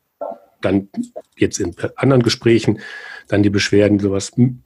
dann 0.61 0.89
jetzt 1.37 1.59
in 1.59 1.75
anderen 1.97 2.23
Gesprächen 2.23 2.81
dann 3.29 3.43
die 3.43 3.51
Beschwerden, 3.51 3.99
sowas. 3.99 4.33
Hm, 4.35 4.63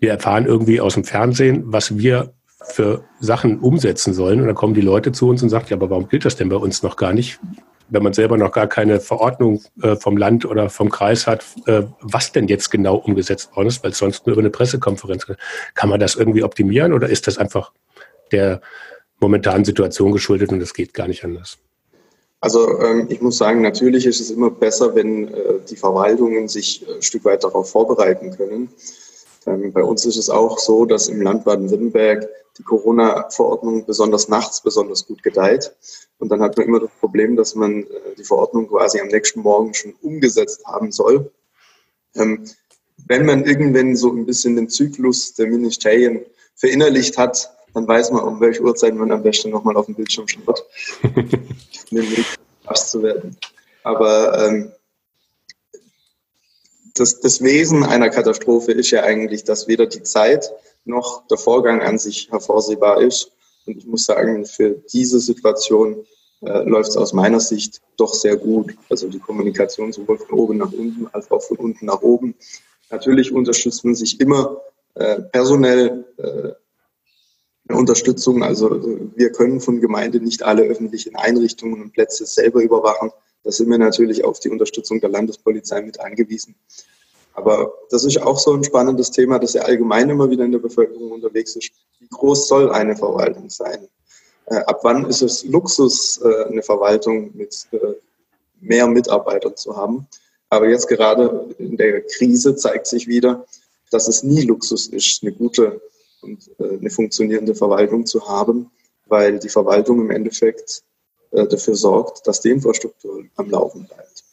wir 0.00 0.10
erfahren 0.10 0.46
irgendwie 0.46 0.80
aus 0.80 0.94
dem 0.94 1.04
Fernsehen, 1.04 1.64
was 1.66 1.98
wir 1.98 2.32
für 2.62 3.04
Sachen 3.20 3.58
umsetzen 3.58 4.12
sollen. 4.14 4.40
Und 4.40 4.46
dann 4.46 4.54
kommen 4.54 4.74
die 4.74 4.80
Leute 4.80 5.12
zu 5.12 5.28
uns 5.28 5.42
und 5.42 5.48
sagen, 5.48 5.66
ja, 5.68 5.76
aber 5.76 5.90
warum 5.90 6.08
gilt 6.08 6.24
das 6.24 6.36
denn 6.36 6.48
bei 6.48 6.56
uns 6.56 6.82
noch 6.82 6.96
gar 6.96 7.12
nicht? 7.12 7.40
Wenn 7.90 8.02
man 8.02 8.12
selber 8.12 8.36
noch 8.36 8.52
gar 8.52 8.66
keine 8.66 9.00
Verordnung 9.00 9.62
äh, 9.82 9.96
vom 9.96 10.16
Land 10.16 10.44
oder 10.44 10.70
vom 10.70 10.90
Kreis 10.90 11.26
hat, 11.26 11.44
äh, 11.66 11.82
was 12.00 12.32
denn 12.32 12.48
jetzt 12.48 12.70
genau 12.70 12.96
umgesetzt 12.96 13.54
worden 13.56 13.68
ist, 13.68 13.82
weil 13.82 13.92
es 13.92 13.98
sonst 13.98 14.26
nur 14.26 14.34
über 14.34 14.42
eine 14.42 14.50
Pressekonferenz 14.50 15.26
kann 15.74 15.88
man 15.88 16.00
das 16.00 16.14
irgendwie 16.14 16.42
optimieren 16.42 16.92
oder 16.92 17.08
ist 17.08 17.26
das 17.26 17.38
einfach 17.38 17.72
der 18.32 18.60
momentanen 19.20 19.64
Situation 19.64 20.12
geschuldet 20.12 20.52
und 20.52 20.60
es 20.60 20.74
geht 20.74 20.94
gar 20.94 21.08
nicht 21.08 21.24
anders? 21.24 21.58
Also 22.40 22.80
ähm, 22.80 23.06
ich 23.08 23.20
muss 23.20 23.36
sagen, 23.36 23.62
natürlich 23.62 24.06
ist 24.06 24.20
es 24.20 24.30
immer 24.30 24.50
besser, 24.50 24.94
wenn 24.94 25.28
äh, 25.28 25.54
die 25.68 25.76
Verwaltungen 25.76 26.46
sich 26.46 26.86
äh, 26.86 26.94
ein 26.94 27.02
Stück 27.02 27.24
weit 27.24 27.42
darauf 27.42 27.70
vorbereiten 27.70 28.30
können. 28.36 28.68
Ähm, 29.48 29.72
bei 29.72 29.82
uns 29.82 30.04
ist 30.04 30.16
es 30.16 30.28
auch 30.28 30.58
so, 30.58 30.84
dass 30.84 31.08
im 31.08 31.22
Land 31.22 31.44
Baden-Württemberg 31.44 32.28
die 32.58 32.62
Corona-Verordnung 32.62 33.86
besonders 33.86 34.28
nachts 34.28 34.60
besonders 34.60 35.06
gut 35.06 35.22
gedeiht. 35.22 35.74
Und 36.18 36.30
dann 36.30 36.42
hat 36.42 36.56
man 36.56 36.66
immer 36.66 36.80
das 36.80 36.90
Problem, 37.00 37.36
dass 37.36 37.54
man 37.54 37.84
äh, 37.84 38.14
die 38.18 38.24
Verordnung 38.24 38.68
quasi 38.68 39.00
am 39.00 39.08
nächsten 39.08 39.40
Morgen 39.40 39.72
schon 39.72 39.94
umgesetzt 40.02 40.64
haben 40.66 40.92
soll. 40.92 41.30
Ähm, 42.14 42.44
wenn 43.06 43.24
man 43.24 43.44
irgendwann 43.44 43.96
so 43.96 44.12
ein 44.12 44.26
bisschen 44.26 44.56
den 44.56 44.68
Zyklus 44.68 45.34
der 45.34 45.46
Ministerien 45.46 46.20
verinnerlicht 46.56 47.16
hat, 47.16 47.50
dann 47.74 47.86
weiß 47.86 48.10
man, 48.10 48.24
um 48.24 48.40
welche 48.40 48.62
Uhrzeit 48.62 48.94
man 48.94 49.12
am 49.12 49.22
besten 49.22 49.50
nochmal 49.50 49.76
auf 49.76 49.86
dem 49.86 49.94
Bildschirm 49.94 50.26
schaut, 50.26 50.64
nämlich 51.90 52.26
zu 52.74 53.02
werden. 53.02 53.36
Aber 53.84 54.46
ähm, 54.46 54.72
das, 56.98 57.20
das 57.20 57.42
Wesen 57.42 57.84
einer 57.84 58.10
Katastrophe 58.10 58.72
ist 58.72 58.90
ja 58.90 59.02
eigentlich, 59.02 59.44
dass 59.44 59.68
weder 59.68 59.86
die 59.86 60.02
Zeit 60.02 60.52
noch 60.84 61.26
der 61.28 61.38
Vorgang 61.38 61.82
an 61.82 61.98
sich 61.98 62.30
hervorsehbar 62.30 63.00
ist. 63.02 63.32
Und 63.66 63.78
ich 63.78 63.86
muss 63.86 64.04
sagen, 64.04 64.46
für 64.46 64.70
diese 64.92 65.20
Situation 65.20 66.06
äh, 66.40 66.62
läuft 66.62 66.90
es 66.90 66.96
aus 66.96 67.12
meiner 67.12 67.40
Sicht 67.40 67.80
doch 67.96 68.14
sehr 68.14 68.36
gut. 68.36 68.74
Also 68.88 69.08
die 69.08 69.18
Kommunikation 69.18 69.92
sowohl 69.92 70.18
von 70.18 70.38
oben 70.38 70.56
nach 70.58 70.72
unten 70.72 71.06
als 71.12 71.30
auch 71.30 71.42
von 71.42 71.58
unten 71.58 71.86
nach 71.86 72.00
oben. 72.02 72.34
Natürlich 72.90 73.32
unterstützt 73.32 73.84
man 73.84 73.94
sich 73.94 74.20
immer 74.20 74.60
äh, 74.94 75.20
personell 75.20 76.04
äh, 76.16 76.52
Unterstützung. 77.74 78.42
Also 78.42 79.10
wir 79.14 79.30
können 79.30 79.60
von 79.60 79.80
Gemeinde 79.80 80.20
nicht 80.20 80.42
alle 80.42 80.62
öffentlichen 80.62 81.16
Einrichtungen 81.16 81.82
und 81.82 81.92
Plätze 81.92 82.24
selber 82.24 82.62
überwachen. 82.62 83.10
Da 83.48 83.52
sind 83.52 83.70
wir 83.70 83.78
natürlich 83.78 84.24
auf 84.24 84.40
die 84.40 84.50
Unterstützung 84.50 85.00
der 85.00 85.08
Landespolizei 85.08 85.80
mit 85.80 85.98
angewiesen. 86.00 86.54
Aber 87.32 87.72
das 87.88 88.04
ist 88.04 88.20
auch 88.20 88.38
so 88.38 88.52
ein 88.52 88.62
spannendes 88.62 89.10
Thema, 89.10 89.38
das 89.38 89.54
ja 89.54 89.62
allgemein 89.62 90.10
immer 90.10 90.28
wieder 90.28 90.44
in 90.44 90.52
der 90.52 90.58
Bevölkerung 90.58 91.12
unterwegs 91.12 91.56
ist. 91.56 91.70
Wie 91.98 92.08
groß 92.08 92.46
soll 92.46 92.70
eine 92.70 92.94
Verwaltung 92.94 93.48
sein? 93.48 93.88
Äh, 94.48 94.56
ab 94.56 94.80
wann 94.82 95.06
ist 95.06 95.22
es 95.22 95.44
Luxus, 95.44 96.20
äh, 96.22 96.44
eine 96.44 96.62
Verwaltung 96.62 97.30
mit 97.34 97.66
äh, 97.72 97.94
mehr 98.60 98.86
Mitarbeitern 98.86 99.56
zu 99.56 99.74
haben? 99.74 100.06
Aber 100.50 100.68
jetzt 100.68 100.86
gerade 100.86 101.48
in 101.56 101.78
der 101.78 102.02
Krise 102.02 102.54
zeigt 102.54 102.86
sich 102.86 103.08
wieder, 103.08 103.46
dass 103.90 104.08
es 104.08 104.22
nie 104.22 104.42
Luxus 104.42 104.88
ist, 104.88 105.22
eine 105.22 105.32
gute 105.32 105.80
und 106.20 106.50
eine 106.58 106.90
funktionierende 106.90 107.54
Verwaltung 107.54 108.04
zu 108.04 108.28
haben, 108.28 108.70
weil 109.06 109.38
die 109.38 109.48
Verwaltung 109.48 110.02
im 110.02 110.10
Endeffekt 110.10 110.82
dafür 111.30 111.74
sorgt, 111.76 112.26
dass 112.26 112.40
die 112.40 112.50
Infrastruktur 112.50 113.24
am 113.36 113.50
Laufen 113.50 113.86
bleibt. 113.86 114.24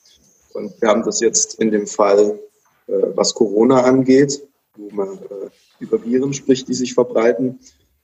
Und 0.53 0.81
wir 0.81 0.89
haben 0.89 1.03
das 1.03 1.19
jetzt 1.19 1.55
in 1.55 1.71
dem 1.71 1.85
Fall 1.87 2.39
äh, 2.87 2.93
was 3.15 3.33
Corona 3.33 3.83
angeht, 3.83 4.47
wo 4.77 4.89
man 4.91 5.17
äh, 5.17 5.49
über 5.79 6.03
Viren 6.03 6.33
spricht, 6.33 6.67
die 6.67 6.73
sich 6.73 6.93
verbreiten. 6.93 7.59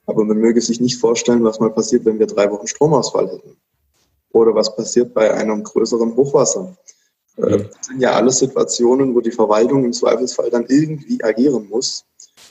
Aber 0.05 0.24
man 0.25 0.38
möge 0.38 0.62
sich 0.62 0.81
nicht 0.81 1.00
vorstellen, 1.00 1.43
was 1.43 1.60
mal 1.60 1.69
passiert, 1.69 2.05
wenn 2.05 2.19
wir 2.19 2.27
drei 2.27 2.51
Wochen 2.51 2.67
Stromausfall 2.67 3.29
hätten. 3.29 3.57
Oder 4.33 4.55
was 4.55 4.75
passiert 4.75 5.13
bei 5.13 5.33
einem 5.33 5.63
größeren 5.63 6.15
Hochwasser. 6.15 6.75
Äh, 7.38 7.41
mhm. 7.41 7.69
Das 7.77 7.88
sind 7.88 8.01
ja 8.01 8.13
alles 8.13 8.39
Situationen, 8.39 9.15
wo 9.15 9.21
die 9.21 9.31
Verwaltung 9.31 9.86
im 9.86 9.93
Zweifelsfall 9.93 10.50
dann 10.50 10.65
irgendwie 10.67 11.24
agieren 11.24 11.69
muss. 11.69 12.05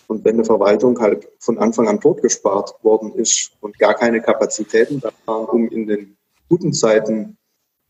Und 0.07 0.25
wenn 0.25 0.35
eine 0.35 0.45
Verwaltung 0.45 0.99
halt 1.01 1.29
von 1.39 1.59
Anfang 1.59 1.89
an 1.89 2.01
totgespart 2.01 2.83
worden 2.83 3.15
ist 3.15 3.53
und 3.61 3.79
gar 3.79 3.95
keine 3.95 4.21
Kapazitäten 4.21 5.01
da 5.01 5.11
waren, 5.27 5.47
um 5.47 5.69
in 5.69 5.87
den 5.87 6.17
guten 6.51 6.75
Zeiten 6.75 7.39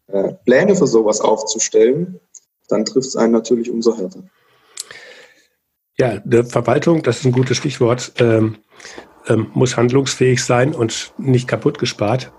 äh, 0.06 0.34
Pläne 0.44 0.76
für 0.76 0.86
sowas 0.86 1.20
aufzustellen, 1.20 2.20
dann 2.68 2.84
trifft 2.84 3.08
es 3.08 3.16
einen 3.16 3.32
natürlich 3.32 3.70
umso 3.70 3.96
härter. 3.96 4.22
Ja, 5.98 6.20
die 6.24 6.44
Verwaltung, 6.44 7.02
das 7.02 7.18
ist 7.18 7.24
ein 7.24 7.32
gutes 7.32 7.56
Stichwort, 7.56 8.12
ähm, 8.18 8.58
ähm, 9.26 9.50
muss 9.54 9.76
handlungsfähig 9.76 10.44
sein 10.44 10.74
und 10.74 11.12
nicht 11.18 11.48
kaputt 11.48 11.78
gespart. 11.78 12.32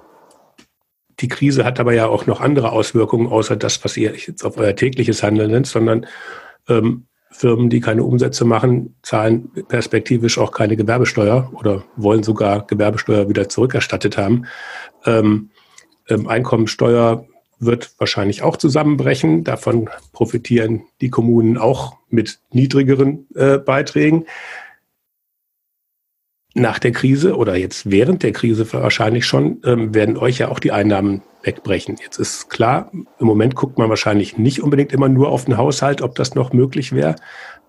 Die 1.19 1.27
Krise 1.27 1.65
hat 1.65 1.79
aber 1.79 1.93
ja 1.93 2.07
auch 2.07 2.25
noch 2.25 2.41
andere 2.41 2.71
Auswirkungen, 2.71 3.27
außer 3.27 3.55
das, 3.55 3.83
was 3.83 3.97
ihr 3.97 4.15
jetzt 4.15 4.43
auf 4.43 4.57
euer 4.57 4.75
tägliches 4.75 5.21
Handeln 5.21 5.51
nennt, 5.51 5.67
sondern 5.67 6.07
ähm, 6.67 7.05
Firmen, 7.29 7.69
die 7.69 7.79
keine 7.79 8.03
Umsätze 8.03 8.45
machen, 8.45 8.95
zahlen 9.03 9.51
perspektivisch 9.67 10.37
auch 10.37 10.51
keine 10.51 10.75
Gewerbesteuer 10.75 11.51
oder 11.53 11.83
wollen 11.95 12.23
sogar 12.23 12.65
Gewerbesteuer 12.65 13.29
wieder 13.29 13.47
zurückerstattet 13.47 14.17
haben. 14.17 14.47
Ähm, 15.05 15.50
ähm 16.11 16.27
Einkommensteuer 16.27 17.25
wird 17.61 17.93
wahrscheinlich 17.99 18.41
auch 18.41 18.57
zusammenbrechen. 18.57 19.43
Davon 19.43 19.89
profitieren 20.11 20.83
die 20.99 21.09
Kommunen 21.09 21.57
auch 21.57 21.97
mit 22.09 22.39
niedrigeren 22.51 23.27
äh, 23.35 23.59
Beiträgen. 23.59 24.25
Nach 26.53 26.79
der 26.79 26.91
Krise 26.91 27.37
oder 27.37 27.55
jetzt 27.55 27.89
während 27.89 28.23
der 28.23 28.33
Krise 28.33 28.71
wahrscheinlich 28.73 29.25
schon, 29.25 29.61
ähm, 29.63 29.93
werden 29.93 30.17
euch 30.17 30.39
ja 30.39 30.49
auch 30.49 30.59
die 30.59 30.73
Einnahmen 30.73 31.21
wegbrechen. 31.43 31.97
Jetzt 32.03 32.17
ist 32.17 32.49
klar, 32.49 32.91
im 32.91 33.25
Moment 33.25 33.55
guckt 33.55 33.77
man 33.77 33.89
wahrscheinlich 33.89 34.37
nicht 34.37 34.61
unbedingt 34.61 34.91
immer 34.91 35.07
nur 35.07 35.29
auf 35.29 35.45
den 35.45 35.57
Haushalt, 35.57 36.01
ob 36.01 36.15
das 36.15 36.35
noch 36.35 36.51
möglich 36.51 36.91
wäre. 36.91 37.15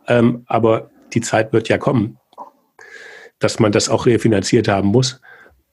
Ähm, 0.09 0.43
aber 0.47 0.91
die 1.13 1.21
Zeit 1.21 1.53
wird 1.53 1.69
ja 1.69 1.79
kommen, 1.79 2.19
dass 3.39 3.61
man 3.61 3.73
das 3.73 3.89
auch 3.89 4.07
refinanziert 4.07 4.69
haben 4.69 4.89
muss. 4.89 5.21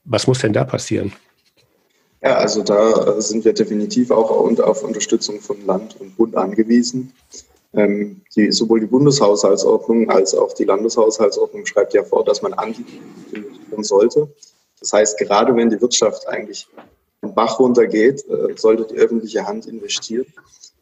Was 0.04 0.26
muss 0.26 0.38
denn 0.38 0.52
da 0.52 0.64
passieren? 0.64 1.12
Ja, 2.22 2.36
also 2.36 2.62
da 2.62 3.16
äh, 3.16 3.22
sind 3.22 3.44
wir 3.44 3.54
definitiv 3.54 4.10
auch 4.10 4.30
auf 4.30 4.82
Unterstützung 4.84 5.40
von 5.40 5.64
Land 5.64 5.98
und 6.00 6.16
Bund 6.16 6.36
angewiesen. 6.36 7.12
Ähm, 7.72 8.22
die, 8.34 8.50
sowohl 8.50 8.80
die 8.80 8.86
Bundeshaushaltsordnung 8.86 10.10
als 10.10 10.34
auch 10.34 10.52
die 10.52 10.64
Landeshaushaltsordnung 10.64 11.64
schreibt 11.66 11.94
ja 11.94 12.02
vor, 12.02 12.24
dass 12.24 12.42
man 12.42 12.52
investieren 12.52 13.84
sollte. 13.84 14.28
Das 14.80 14.92
heißt, 14.92 15.18
gerade 15.18 15.54
wenn 15.54 15.70
die 15.70 15.80
Wirtschaft 15.80 16.26
eigentlich 16.28 16.66
den 17.22 17.34
Bach 17.34 17.58
runtergeht, 17.58 18.24
äh, 18.28 18.56
sollte 18.56 18.92
die 18.92 18.98
öffentliche 18.98 19.46
Hand 19.46 19.66
investieren. 19.66 20.26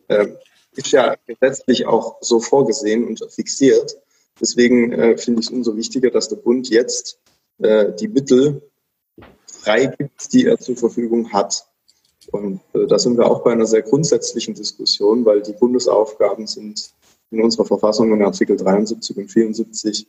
Ähm, 0.08 0.36
ist 0.72 0.92
ja 0.92 1.16
gesetzlich 1.26 1.86
auch 1.86 2.16
so 2.20 2.40
vorgesehen 2.40 3.06
und 3.06 3.20
fixiert. 3.30 3.96
Deswegen 4.40 4.92
äh, 4.92 5.18
finde 5.18 5.40
ich 5.40 5.46
es 5.46 5.52
umso 5.52 5.76
wichtiger, 5.76 6.10
dass 6.10 6.28
der 6.28 6.36
Bund 6.36 6.68
jetzt 6.70 7.18
äh, 7.58 7.92
die 7.92 8.08
Mittel 8.08 8.62
freigibt, 9.68 10.32
die 10.32 10.46
er 10.46 10.58
zur 10.58 10.76
Verfügung 10.76 11.32
hat. 11.32 11.66
Und 12.30 12.60
äh, 12.74 12.86
da 12.86 12.98
sind 12.98 13.18
wir 13.18 13.30
auch 13.30 13.42
bei 13.42 13.52
einer 13.52 13.66
sehr 13.66 13.82
grundsätzlichen 13.82 14.54
Diskussion, 14.54 15.24
weil 15.24 15.42
die 15.42 15.52
Bundesaufgaben 15.52 16.46
sind 16.46 16.90
in 17.30 17.42
unserer 17.42 17.66
Verfassung 17.66 18.12
in 18.12 18.22
Artikel 18.22 18.56
73 18.56 19.16
und 19.16 19.28
74 19.30 20.06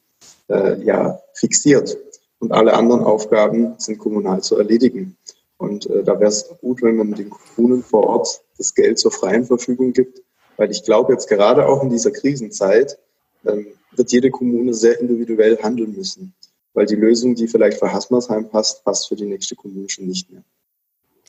äh, 0.49 0.81
ja 0.83 1.19
fixiert. 1.33 1.97
Und 2.39 2.53
alle 2.53 2.73
anderen 2.73 3.03
Aufgaben 3.03 3.75
sind 3.77 3.99
kommunal 3.99 4.41
zu 4.41 4.57
erledigen. 4.57 5.17
Und 5.57 5.89
äh, 5.89 6.03
da 6.03 6.19
wäre 6.19 6.29
es 6.29 6.47
gut, 6.61 6.81
wenn 6.81 6.95
man 6.95 7.13
den 7.13 7.29
Kommunen 7.29 7.83
vor 7.83 8.07
Ort 8.07 8.41
das 8.57 8.73
Geld 8.73 8.97
zur 8.97 9.11
freien 9.11 9.45
Verfügung 9.45 9.91
gibt, 9.91 10.21
weil 10.55 10.71
ich 10.71 10.83
glaube, 10.83 11.11
jetzt 11.13 11.27
gerade 11.27 11.67
auch 11.67 11.83
in 11.83 11.89
dieser 11.89 12.11
Krisenzeit 12.11 12.97
ähm, 13.45 13.67
wird 13.91 14.11
jede 14.11 14.31
Kommune 14.31 14.73
sehr 14.73 14.99
individuell 15.01 15.57
handeln 15.61 15.95
müssen, 15.95 16.33
weil 16.79 16.86
die 16.86 16.95
Lösung, 16.95 17.36
die 17.36 17.50
vielleicht 17.50 17.77
für 17.77 17.91
Hasmersheim 17.91 18.48
passt, 18.48 18.86
passt 18.86 19.09
für 19.09 19.17
die 19.17 19.25
nächste 19.25 19.53
Kommune 19.53 19.89
schon 19.89 20.07
nicht 20.07 20.31
mehr. 20.31 20.43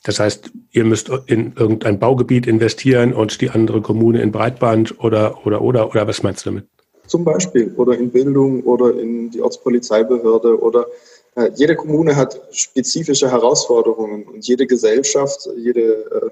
Das 0.05 0.17
heißt, 0.17 0.49
ihr 0.71 0.85
müsst 0.85 1.11
in 1.25 1.51
irgendein 1.57 1.99
Baugebiet 1.99 2.47
investieren 2.47 3.13
und 3.13 3.41
die 3.41 3.49
andere 3.49 3.81
Kommune 3.81 4.21
in 4.21 4.31
Breitband 4.31 5.03
oder, 5.03 5.45
oder, 5.45 5.61
oder, 5.61 5.89
oder 5.89 6.07
was 6.07 6.23
meinst 6.23 6.45
du 6.45 6.51
damit? 6.51 6.67
Zum 7.05 7.25
Beispiel 7.25 7.73
oder 7.75 7.97
in 7.97 8.11
Bildung 8.11 8.63
oder 8.63 8.97
in 8.97 9.29
die 9.29 9.41
Ortspolizeibehörde 9.41 10.57
oder 10.57 10.87
äh, 11.35 11.51
jede 11.55 11.75
Kommune 11.75 12.15
hat 12.15 12.39
spezifische 12.53 13.29
Herausforderungen 13.29 14.23
und 14.23 14.47
jede 14.47 14.65
Gesellschaft, 14.65 15.49
jede 15.57 16.31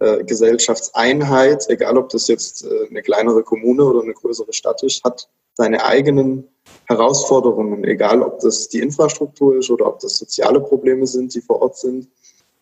äh, 0.00 0.04
äh, 0.04 0.24
Gesellschaftseinheit, 0.24 1.64
egal 1.68 1.96
ob 1.96 2.08
das 2.08 2.26
jetzt 2.26 2.64
äh, 2.64 2.88
eine 2.90 3.02
kleinere 3.02 3.44
Kommune 3.44 3.84
oder 3.84 4.02
eine 4.02 4.14
größere 4.14 4.52
Stadt 4.52 4.82
ist, 4.82 5.04
hat 5.04 5.28
seine 5.54 5.84
eigenen 5.84 6.48
Herausforderungen, 6.86 7.84
egal 7.84 8.22
ob 8.22 8.40
das 8.40 8.68
die 8.68 8.80
Infrastruktur 8.80 9.56
ist 9.58 9.70
oder 9.70 9.86
ob 9.86 10.00
das 10.00 10.16
soziale 10.16 10.60
Probleme 10.60 11.06
sind, 11.06 11.34
die 11.34 11.40
vor 11.40 11.60
Ort 11.60 11.76
sind. 11.76 12.08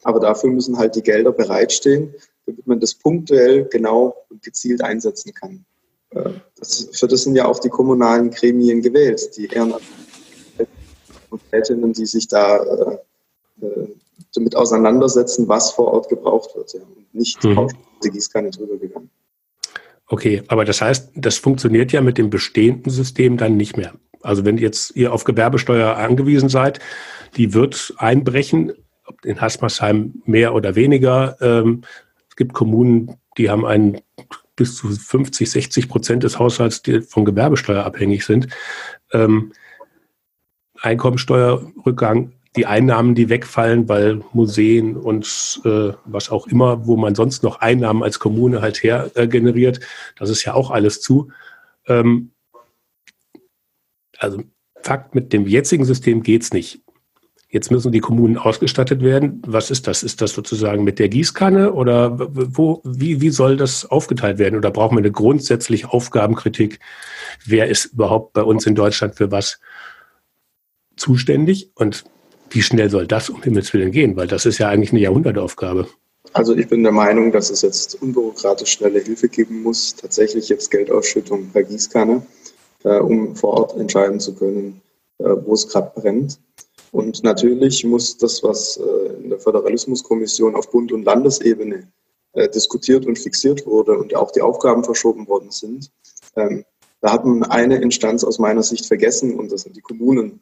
Aber 0.03 0.21
dafür 0.21 0.51
müssen 0.51 0.79
halt 0.79 0.97
die 0.97 1.03
Gelder 1.03 1.33
bereitstehen, 1.33 2.15
damit 2.45 2.67
man 2.67 2.81
das 2.81 2.95
punktuell 2.95 3.65
genau 3.65 4.17
und 4.31 4.43
gezielt 4.43 4.83
einsetzen 4.83 5.33
kann. 5.33 5.65
Äh, 6.11 6.31
das, 6.59 6.89
für 6.93 7.07
das 7.07 7.23
sind 7.23 7.37
ja 7.37 7.47
auch 7.47 7.59
die 7.59 7.69
kommunalen 7.69 8.31
Gremien 8.31 8.83
gewählt, 8.83 9.37
die 9.37 9.47
Ehrenamtlichen, 9.47 9.93
die 11.93 12.07
sich 12.07 12.29
da 12.29 12.57
äh, 12.59 12.99
äh, 13.65 13.89
damit 14.35 14.57
auseinandersetzen, 14.57 15.49
was 15.49 15.71
vor 15.73 15.93
Ort 15.93 16.09
gebraucht 16.09 16.55
wird. 16.55 16.75
Ja, 16.75 16.81
und 16.81 17.15
nicht 17.15 17.43
mhm. 17.45 17.69
die 18.03 18.11
Gießkanne 18.11 18.51
drüber 18.51 18.77
gegangen. 18.77 19.11
Okay, 20.09 20.43
aber 20.47 20.65
das 20.65 20.81
heißt, 20.81 21.13
das 21.17 21.37
funktioniert 21.39 21.91
ja 21.91 22.01
mit 22.01 22.17
dem 22.17 22.31
bestehenden 22.31 22.93
System 22.93 23.37
dann 23.37 23.57
nicht 23.57 23.77
mehr. 23.77 23.95
Also 24.27 24.45
wenn 24.45 24.59
jetzt 24.59 24.97
ihr 24.97 25.13
auf 25.13 25.25
Gewerbesteuer 25.25 25.97
angewiesen 25.97 26.49
seid, 26.49 26.81
die 27.37 27.55
wird 27.55 27.95
einbrechen 27.99 28.73
in 29.23 29.41
Hasmersheim 29.41 30.23
mehr 30.25 30.55
oder 30.55 30.75
weniger. 30.75 31.37
Ähm, 31.41 31.83
es 32.29 32.37
gibt 32.37 32.53
Kommunen, 32.53 33.17
die 33.39 33.51
haben 33.51 33.65
einen 33.65 34.01
bis 34.57 34.77
zu 34.77 34.89
50, 34.89 35.51
60 35.51 35.89
Prozent 35.89 36.23
des 36.23 36.39
Haushalts, 36.39 36.83
die 36.83 37.03
von 37.03 37.25
Gewerbesteuer 37.25 37.85
abhängig 37.85 38.25
sind. 38.25 38.49
Ähm, 39.13 39.53
Einkommensteuerrückgang, 40.81 42.33
die 42.57 42.67
Einnahmen, 42.67 43.15
die 43.15 43.29
wegfallen, 43.29 43.89
weil 43.89 44.23
Museen 44.33 44.97
und 44.97 45.61
äh, 45.65 45.93
was 46.05 46.31
auch 46.31 46.47
immer, 46.47 46.87
wo 46.87 46.97
man 46.97 47.15
sonst 47.15 47.43
noch 47.43 47.61
Einnahmen 47.61 48.03
als 48.03 48.19
Kommune 48.19 48.63
halt 48.63 48.83
her 48.83 49.11
äh, 49.15 49.29
generiert, 49.29 49.81
das 50.19 50.31
ist 50.31 50.45
ja 50.45 50.55
auch 50.55 50.71
alles 50.71 51.01
zu. 51.01 51.31
Ähm, 51.87 52.33
also 54.19 54.43
Fakt, 54.83 55.15
mit 55.15 55.33
dem 55.33 55.47
jetzigen 55.47 55.85
System 55.85 56.23
geht's 56.23 56.53
nicht. 56.53 56.81
Jetzt 57.49 57.71
müssen 57.71 57.91
die 57.91 58.01
Kommunen 58.01 58.39
ausgestattet 58.39 59.03
werden. 59.03 59.41
Was 59.47 59.71
ist 59.71 59.87
das? 59.87 60.03
Ist 60.03 60.21
das 60.21 60.33
sozusagen 60.33 60.85
mit 60.85 60.99
der 60.99 61.09
Gießkanne 61.09 61.73
oder 61.73 62.19
wo, 62.19 62.83
wie, 62.85 63.21
wie 63.21 63.31
soll 63.31 63.57
das 63.57 63.87
aufgeteilt 63.87 64.39
werden? 64.39 64.57
Oder 64.57 64.71
brauchen 64.71 64.97
wir 64.97 65.01
eine 65.01 65.13
grundsätzliche 65.13 65.93
Aufgabenkritik? 65.93 66.81
Wer 67.45 67.69
ist 67.69 67.87
überhaupt 67.87 68.33
bei 68.33 68.43
uns 68.43 68.67
in 68.67 68.75
Deutschland 68.75 69.17
für 69.17 69.31
was 69.31 69.61
zuständig? 70.97 71.71
Und 71.75 72.05
wie 72.51 72.63
schnell 72.63 72.91
soll 72.91 73.07
das 73.07 73.31
um 73.31 73.43
Himmels 73.43 73.73
Willen 73.73 73.91
gehen? 73.91 74.17
Weil 74.17 74.27
das 74.27 74.45
ist 74.45 74.59
ja 74.59 74.69
eigentlich 74.69 74.91
eine 74.91 75.01
Jahrhundertaufgabe. 75.01 75.89
Also 76.33 76.55
ich 76.55 76.69
bin 76.69 76.83
der 76.83 76.93
Meinung, 76.93 77.33
dass 77.33 77.51
es 77.51 77.63
jetzt 77.63 78.01
unbürokratisch 78.03 78.73
schnelle 78.73 79.01
Hilfe 79.01 79.29
geben 79.29 79.63
muss, 79.63 79.95
tatsächlich 79.95 80.49
jetzt 80.49 80.71
Geldausschüttung 80.71 81.49
per 81.51 81.63
Gießkanne, 81.63 82.27
um 83.01 83.35
vor 83.35 83.55
Ort 83.55 83.77
entscheiden 83.77 84.21
zu 84.21 84.35
können, 84.35 84.81
äh, 85.19 85.35
wo 85.45 85.55
es 85.55 85.69
gerade 85.69 85.93
brennt. 85.95 86.39
Und 86.93 87.23
natürlich 87.25 87.85
muss 87.85 88.17
das, 88.17 88.43
was 88.43 88.77
äh, 88.77 89.23
in 89.23 89.31
der 89.31 89.39
Föderalismuskommission 89.39 90.55
auf 90.55 90.71
Bund- 90.71 90.93
und 90.93 91.05
Landesebene 91.05 91.89
äh, 92.33 92.49
diskutiert 92.49 93.07
und 93.07 93.19
fixiert 93.19 93.67
wurde 93.67 93.99
und 93.99 94.15
auch 94.15 94.31
die 94.31 94.43
Aufgaben 94.43 94.85
verschoben 94.85 95.27
worden 95.27 95.51
sind, 95.51 95.91
ähm, 96.37 96.65
da 97.01 97.13
hat 97.13 97.25
man 97.25 97.43
eine 97.45 97.81
Instanz 97.81 98.25
aus 98.25 98.39
meiner 98.39 98.63
Sicht 98.63 98.87
vergessen 98.87 99.39
und 99.39 99.53
das 99.53 99.63
sind 99.63 99.77
die 99.77 99.83
Kommunen. 99.83 100.41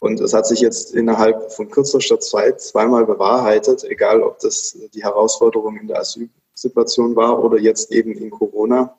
Und 0.00 0.20
es 0.20 0.32
hat 0.32 0.46
sich 0.46 0.60
jetzt 0.60 0.94
innerhalb 0.94 1.52
von 1.52 1.70
kürzester 1.70 2.18
Zeit 2.20 2.60
zweimal 2.62 3.04
bewahrheitet, 3.04 3.84
egal 3.84 4.22
ob 4.22 4.38
das 4.38 4.76
die 4.94 5.02
Herausforderung 5.02 5.76
in 5.76 5.88
der 5.88 6.00
Asylsituation 6.00 7.16
war 7.16 7.44
oder 7.44 7.58
jetzt 7.58 7.92
eben 7.92 8.12
in 8.12 8.30
Corona. 8.30 8.96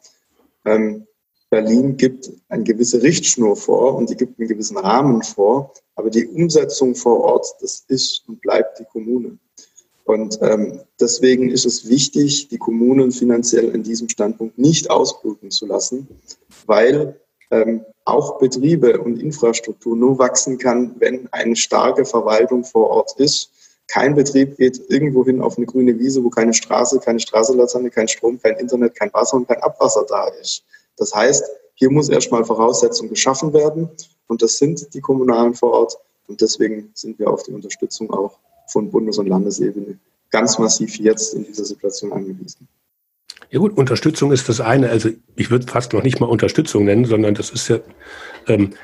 Ähm, 0.64 1.08
Berlin 1.52 1.98
gibt 1.98 2.32
eine 2.48 2.64
gewisse 2.64 3.04
Richtschnur 3.04 3.58
vor 3.58 3.96
und 3.96 4.10
die 4.10 4.16
gibt 4.16 4.40
einen 4.40 4.48
gewissen 4.48 4.78
Rahmen 4.78 5.22
vor, 5.22 5.74
aber 5.96 6.10
die 6.10 6.26
Umsetzung 6.26 6.96
vor 6.96 7.20
Ort, 7.20 7.46
das 7.60 7.84
ist 7.90 8.24
und 8.30 8.40
bleibt 8.42 8.80
die 8.80 8.86
Kommune. 8.86 9.38
Und 10.06 10.40
ähm, 10.42 10.80
deswegen 11.00 11.50
ist 11.52 11.66
es 11.66 11.90
wichtig, 11.90 12.48
die 12.48 12.58
Kommunen 12.58 13.12
finanziell 13.12 13.70
in 13.76 13.84
diesem 13.84 14.08
Standpunkt 14.08 14.58
nicht 14.58 14.90
ausbluten 14.90 15.52
zu 15.52 15.66
lassen, 15.66 16.08
weil 16.66 17.20
ähm, 17.52 17.86
auch 18.06 18.40
Betriebe 18.40 19.02
und 19.02 19.22
Infrastruktur 19.22 19.98
nur 19.98 20.20
wachsen 20.20 20.58
kann, 20.58 20.96
wenn 21.00 21.28
eine 21.34 21.58
starke 21.58 22.06
Verwaltung 22.06 22.64
vor 22.64 22.90
Ort 22.90 23.20
ist. 23.20 23.52
Kein 23.88 24.16
Betrieb 24.16 24.56
geht 24.56 24.82
irgendwo 24.88 25.26
hin 25.26 25.42
auf 25.42 25.58
eine 25.58 25.66
grüne 25.66 26.00
Wiese, 26.00 26.24
wo 26.24 26.30
keine 26.30 26.54
Straße, 26.54 27.00
keine 27.00 27.20
Straßenlaterne, 27.20 27.90
kein 27.90 28.08
Strom, 28.08 28.40
kein 28.42 28.56
Internet, 28.56 28.96
kein 28.96 29.14
Wasser 29.14 29.36
und 29.36 29.50
kein 29.50 29.62
Abwasser 29.62 30.06
da 30.08 30.30
ist. 30.42 30.64
Das 31.02 31.16
heißt, 31.16 31.44
hier 31.74 31.90
muss 31.90 32.10
erstmal 32.10 32.46
Voraussetzungen 32.46 33.10
geschaffen 33.10 33.54
werden 33.54 33.90
und 34.28 34.44
das 34.44 34.60
sind 34.60 34.94
die 34.94 35.02
Kommunalen 35.02 35.56
vor 35.56 35.72
Ort 35.72 35.98
und 36.28 36.40
deswegen 36.42 36.92
sind 36.94 37.18
wir 37.18 37.28
auf 37.28 37.42
die 37.42 37.54
Unterstützung 37.54 38.12
auch 38.12 38.38
von 38.68 38.92
Bundes- 38.92 39.18
und 39.18 39.26
Landesebene 39.26 39.98
ganz 40.30 40.60
massiv 40.60 40.96
jetzt 40.98 41.34
in 41.34 41.44
dieser 41.44 41.66
Situation 41.66 42.14
angewiesen. 42.14 42.68
Ja 43.50 43.58
gut, 43.58 43.76
Unterstützung 43.76 44.32
ist 44.32 44.48
das 44.48 44.62
eine. 44.62 44.92
Also 44.92 45.10
ich 45.36 45.50
würde 45.50 45.66
fast 45.66 45.92
noch 45.94 46.04
nicht 46.04 46.20
mal 46.20 46.28
Unterstützung 46.28 46.86
nennen, 46.86 47.06
sondern 47.06 47.34
das 47.34 47.50
ist 47.50 47.68
ja, 47.68 47.80
ähm, 48.48 48.76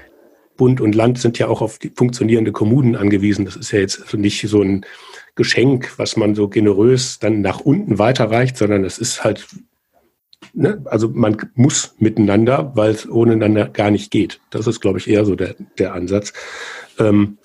Bund 0.58 0.82
und 0.82 0.96
Land 0.96 1.20
sind 1.20 1.38
ja 1.38 1.50
auch 1.50 1.62
auf 1.62 1.78
die 1.78 1.92
funktionierende 1.96 2.52
Kommunen 2.52 2.96
angewiesen. 2.96 3.46
Das 3.46 3.56
ist 3.56 3.72
ja 3.72 3.80
jetzt 3.80 4.12
nicht 4.16 4.42
so 4.50 4.64
ein 4.64 4.88
Geschenk, 5.36 5.94
was 5.98 6.18
man 6.18 6.34
so 6.34 6.48
generös 6.48 7.20
dann 7.20 7.42
nach 7.42 7.60
unten 7.60 8.00
weiterreicht, 8.00 8.58
sondern 8.58 8.84
es 8.84 8.98
ist 8.98 9.24
halt 9.24 9.48
ne, 10.58 10.82
also 10.86 11.10
man 11.10 11.38
muss 11.56 11.96
miteinander, 12.00 12.72
weil 12.76 12.92
es 12.92 13.10
ohneinander 13.10 13.70
gar 13.70 13.92
nicht 13.92 14.12
geht. 14.12 14.42
Das 14.50 14.68
ist, 14.68 14.82
glaube 14.82 15.00
ich, 15.00 15.08
eher 15.08 15.24
so 15.24 15.36
der, 15.36 15.56
der 15.78 15.94
Ansatz. 15.94 16.34
Ähm, 17.00 17.38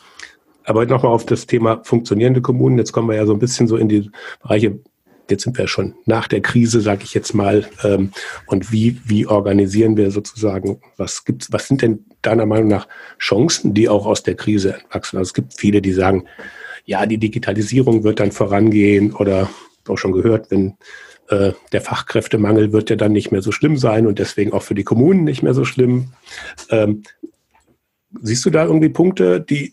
aber 0.64 0.86
nochmal 0.86 1.12
auf 1.12 1.26
das 1.26 1.46
Thema 1.46 1.82
funktionierende 1.84 2.40
Kommunen. 2.40 2.78
Jetzt 2.78 2.92
kommen 2.92 3.08
wir 3.08 3.16
ja 3.16 3.26
so 3.26 3.32
ein 3.32 3.38
bisschen 3.38 3.68
so 3.68 3.76
in 3.76 3.88
die 3.88 4.10
Bereiche 4.40 4.78
jetzt 5.30 5.44
sind 5.44 5.56
wir 5.56 5.68
schon 5.68 5.94
nach 6.04 6.28
der 6.28 6.42
Krise, 6.42 6.80
sage 6.80 7.04
ich 7.04 7.14
jetzt 7.14 7.32
mal. 7.32 7.64
Ähm, 7.84 8.10
und 8.46 8.72
wie, 8.72 9.00
wie 9.04 9.26
organisieren 9.26 9.96
wir 9.96 10.10
sozusagen, 10.10 10.80
was 10.96 11.24
gibt's, 11.24 11.52
was 11.52 11.68
sind 11.68 11.80
denn 11.80 12.04
deiner 12.22 12.44
Meinung 12.44 12.68
nach 12.68 12.88
Chancen, 13.18 13.72
die 13.72 13.88
auch 13.88 14.04
aus 14.04 14.22
der 14.24 14.34
Krise 14.34 14.74
entwachsen? 14.74 15.16
Also 15.16 15.28
es 15.28 15.34
gibt 15.34 15.54
viele, 15.54 15.80
die 15.80 15.92
sagen, 15.92 16.24
ja, 16.84 17.06
die 17.06 17.18
Digitalisierung 17.18 18.04
wird 18.04 18.20
dann 18.20 18.32
vorangehen 18.32 19.12
oder 19.12 19.48
auch 19.88 19.96
schon 19.96 20.12
gehört, 20.12 20.50
wenn 20.50 20.74
äh, 21.32 21.54
der 21.72 21.80
Fachkräftemangel 21.80 22.72
wird 22.72 22.90
ja 22.90 22.96
dann 22.96 23.12
nicht 23.12 23.32
mehr 23.32 23.40
so 23.40 23.52
schlimm 23.52 23.78
sein 23.78 24.06
und 24.06 24.18
deswegen 24.18 24.52
auch 24.52 24.62
für 24.62 24.74
die 24.74 24.84
Kommunen 24.84 25.24
nicht 25.24 25.42
mehr 25.42 25.54
so 25.54 25.64
schlimm. 25.64 26.12
Ähm, 26.68 27.04
siehst 28.20 28.44
du 28.44 28.50
da 28.50 28.66
irgendwie 28.66 28.90
Punkte, 28.90 29.40
die 29.40 29.72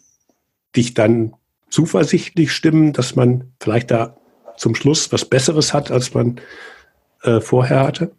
dich 0.76 0.94
dann 0.94 1.34
zuversichtlich 1.70 2.54
stimmen, 2.54 2.94
dass 2.94 3.18
man 3.18 3.52
vielleicht 3.60 3.92
da 3.92 4.16
zum 4.56 4.74
Schluss 4.74 5.12
was 5.12 5.26
Besseres 5.26 5.74
hat, 5.74 5.92
als 5.92 6.14
man 6.14 6.40
äh, 7.24 7.42
vorher 7.42 7.82
hatte? 7.82 8.12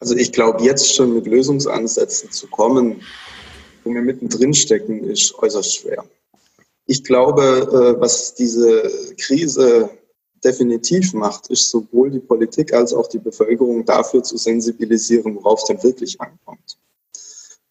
Also 0.00 0.16
ich 0.16 0.32
glaube, 0.32 0.64
jetzt 0.64 0.92
schon 0.92 1.14
mit 1.14 1.28
Lösungsansätzen 1.28 2.32
zu 2.32 2.48
kommen, 2.48 3.02
wo 3.84 3.94
wir 3.94 4.02
mittendrin 4.02 4.52
stecken, 4.52 5.04
ist 5.04 5.32
äußerst 5.38 5.76
schwer. 5.76 6.04
Ich 6.86 7.04
glaube, 7.04 7.42
äh, 7.96 8.00
was 8.00 8.34
diese 8.34 8.90
Krise 9.16 9.90
definitiv 10.44 11.14
macht, 11.14 11.48
ist 11.48 11.70
sowohl 11.70 12.10
die 12.10 12.20
Politik 12.20 12.72
als 12.72 12.92
auch 12.92 13.06
die 13.06 13.18
Bevölkerung 13.18 13.84
dafür 13.84 14.22
zu 14.22 14.36
sensibilisieren, 14.36 15.36
worauf 15.36 15.60
es 15.60 15.66
denn 15.66 15.82
wirklich 15.82 16.20
ankommt. 16.20 16.78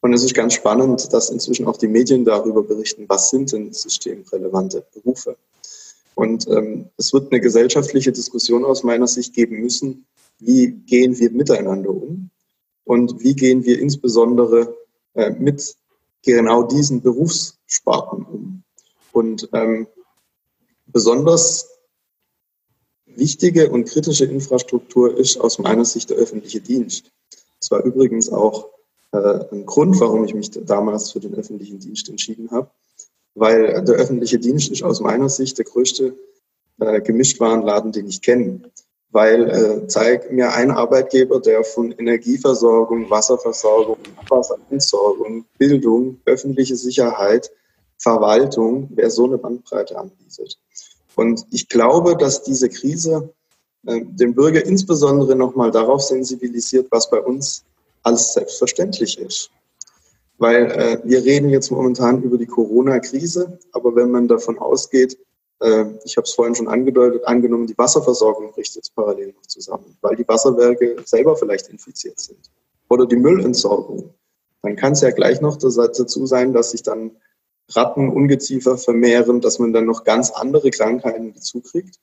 Und 0.01 0.13
es 0.13 0.23
ist 0.23 0.33
ganz 0.33 0.53
spannend, 0.53 1.13
dass 1.13 1.29
inzwischen 1.29 1.67
auch 1.67 1.77
die 1.77 1.87
Medien 1.87 2.25
darüber 2.25 2.63
berichten, 2.63 3.05
was 3.07 3.29
sind 3.29 3.51
denn 3.51 3.71
systemrelevante 3.71 4.83
Berufe. 4.93 5.37
Und 6.15 6.47
ähm, 6.47 6.89
es 6.97 7.13
wird 7.13 7.31
eine 7.31 7.39
gesellschaftliche 7.39 8.11
Diskussion 8.11 8.65
aus 8.65 8.83
meiner 8.83 9.07
Sicht 9.07 9.33
geben 9.33 9.61
müssen, 9.61 10.05
wie 10.39 10.71
gehen 10.71 11.17
wir 11.19 11.31
miteinander 11.31 11.91
um 11.91 12.29
und 12.83 13.19
wie 13.19 13.35
gehen 13.35 13.63
wir 13.63 13.79
insbesondere 13.79 14.75
äh, 15.13 15.29
mit 15.29 15.75
genau 16.23 16.63
diesen 16.63 17.01
Berufssparten 17.01 18.25
um. 18.25 18.63
Und 19.11 19.49
ähm, 19.53 19.87
besonders 20.87 21.67
wichtige 23.15 23.69
und 23.69 23.85
kritische 23.85 24.25
Infrastruktur 24.25 25.17
ist 25.17 25.39
aus 25.39 25.59
meiner 25.59 25.85
Sicht 25.85 26.09
der 26.09 26.17
öffentliche 26.17 26.61
Dienst. 26.61 27.11
Das 27.59 27.71
war 27.71 27.83
übrigens 27.83 28.29
auch 28.29 28.69
äh, 29.11 29.39
ein 29.51 29.65
Grund, 29.65 29.99
warum 29.99 30.23
ich 30.25 30.33
mich 30.33 30.51
damals 30.51 31.11
für 31.11 31.19
den 31.19 31.35
öffentlichen 31.35 31.79
Dienst 31.79 32.09
entschieden 32.09 32.49
habe, 32.51 32.69
weil 33.35 33.83
der 33.83 33.95
öffentliche 33.95 34.39
Dienst 34.39 34.71
ist 34.71 34.83
aus 34.83 34.99
meiner 34.99 35.29
Sicht 35.29 35.57
der 35.57 35.65
größte 35.65 36.15
äh, 36.79 37.01
Gemischtwarenladen, 37.01 37.91
den 37.91 38.07
ich 38.07 38.21
kenne. 38.21 38.61
Weil 39.13 39.49
äh, 39.49 39.87
zeig 39.87 40.31
mir 40.31 40.53
einen 40.53 40.71
Arbeitgeber, 40.71 41.41
der 41.41 41.65
von 41.65 41.91
Energieversorgung, 41.91 43.09
Wasserversorgung, 43.09 43.97
Abwasserentsorgung, 44.15 45.45
Bildung, 45.57 46.21
öffentliche 46.25 46.77
Sicherheit, 46.77 47.51
Verwaltung, 47.97 48.89
wer 48.95 49.11
so 49.11 49.25
eine 49.25 49.37
Bandbreite 49.37 49.97
anbietet. 49.97 50.57
Und 51.15 51.45
ich 51.51 51.67
glaube, 51.67 52.15
dass 52.17 52.43
diese 52.43 52.69
Krise 52.69 53.33
äh, 53.85 54.01
den 54.05 54.35
Bürger 54.35 54.65
insbesondere 54.65 55.35
nochmal 55.35 55.71
darauf 55.71 56.01
sensibilisiert, 56.01 56.87
was 56.91 57.09
bei 57.09 57.19
uns 57.19 57.63
als 58.03 58.33
selbstverständlich 58.33 59.19
ist. 59.19 59.51
Weil 60.37 60.71
äh, 60.71 61.01
wir 61.03 61.23
reden 61.23 61.49
jetzt 61.49 61.71
momentan 61.71 62.23
über 62.23 62.37
die 62.37 62.47
Corona-Krise, 62.47 63.59
aber 63.73 63.95
wenn 63.95 64.09
man 64.09 64.27
davon 64.27 64.57
ausgeht, 64.57 65.17
äh, 65.59 65.85
ich 66.03 66.17
habe 66.17 66.25
es 66.25 66.33
vorhin 66.33 66.55
schon 66.55 66.67
angedeutet, 66.67 67.23
angenommen, 67.25 67.67
die 67.67 67.77
Wasserversorgung 67.77 68.51
bricht 68.51 68.75
jetzt 68.75 68.95
parallel 68.95 69.33
noch 69.33 69.45
zusammen, 69.45 69.95
weil 70.01 70.15
die 70.15 70.27
Wasserwerke 70.27 70.95
selber 71.05 71.35
vielleicht 71.35 71.67
infiziert 71.69 72.19
sind. 72.19 72.39
Oder 72.89 73.05
die 73.05 73.15
Müllentsorgung. 73.15 74.13
Dann 74.63 74.75
kann 74.75 74.93
es 74.93 75.01
ja 75.01 75.11
gleich 75.11 75.41
noch 75.41 75.57
dazu 75.57 76.25
sein, 76.25 76.53
dass 76.53 76.71
sich 76.71 76.83
dann 76.83 77.11
Ratten, 77.75 78.09
Ungeziefer 78.09 78.77
vermehren, 78.77 79.41
dass 79.41 79.59
man 79.59 79.73
dann 79.73 79.85
noch 79.85 80.03
ganz 80.03 80.31
andere 80.31 80.71
Krankheiten 80.71 81.33
dazukriegt. 81.33 81.97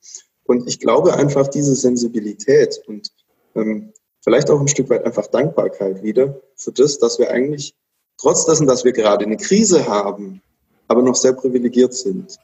Und 0.44 0.68
ich 0.68 0.80
glaube 0.80 1.14
einfach 1.14 1.48
diese 1.48 1.74
Sensibilität 1.74 2.80
und 2.86 3.10
ähm, 3.54 3.92
vielleicht 4.22 4.50
auch 4.50 4.60
ein 4.60 4.68
Stück 4.68 4.88
weit 4.90 5.04
einfach 5.04 5.26
Dankbarkeit 5.26 6.02
wieder 6.02 6.40
für 6.56 6.72
das, 6.72 6.98
dass 6.98 7.18
wir 7.18 7.30
eigentlich 7.30 7.74
trotz 8.16 8.46
dessen, 8.46 8.66
dass 8.66 8.84
wir 8.84 8.92
gerade 8.92 9.24
eine 9.24 9.36
Krise 9.36 9.86
haben, 9.86 10.40
aber 10.88 11.02
noch 11.02 11.16
sehr 11.16 11.34
privilegiert 11.34 11.94
sind. 11.94 12.38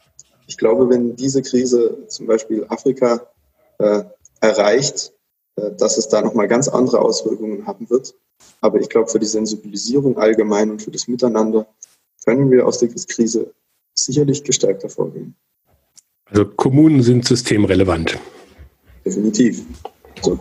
Ich 0.46 0.58
glaube, 0.58 0.88
wenn 0.90 1.16
diese 1.16 1.42
Krise 1.42 2.06
zum 2.08 2.26
Beispiel 2.26 2.66
Afrika 2.68 3.26
äh, 3.78 4.04
erreicht, 4.40 5.12
äh, 5.56 5.70
dass 5.72 5.96
es 5.96 6.08
da 6.08 6.20
nochmal 6.20 6.48
ganz 6.48 6.68
andere 6.68 7.00
Auswirkungen 7.00 7.66
haben 7.66 7.88
wird. 7.90 8.14
Aber 8.60 8.80
ich 8.80 8.88
glaube, 8.88 9.08
für 9.08 9.18
die 9.18 9.26
Sensibilisierung 9.26 10.18
allgemein 10.18 10.70
und 10.70 10.82
für 10.82 10.90
das 10.90 11.08
Miteinander 11.08 11.66
können 12.24 12.50
wir 12.50 12.66
aus 12.66 12.78
der 12.78 12.88
Krise 12.88 13.52
sicherlich 13.94 14.42
gestärkt 14.42 14.82
hervorgehen. 14.82 15.34
Also 16.26 16.46
Kommunen 16.46 17.02
sind 17.02 17.26
systemrelevant. 17.26 18.18
Definitiv. 19.04 19.62
Also, 20.16 20.38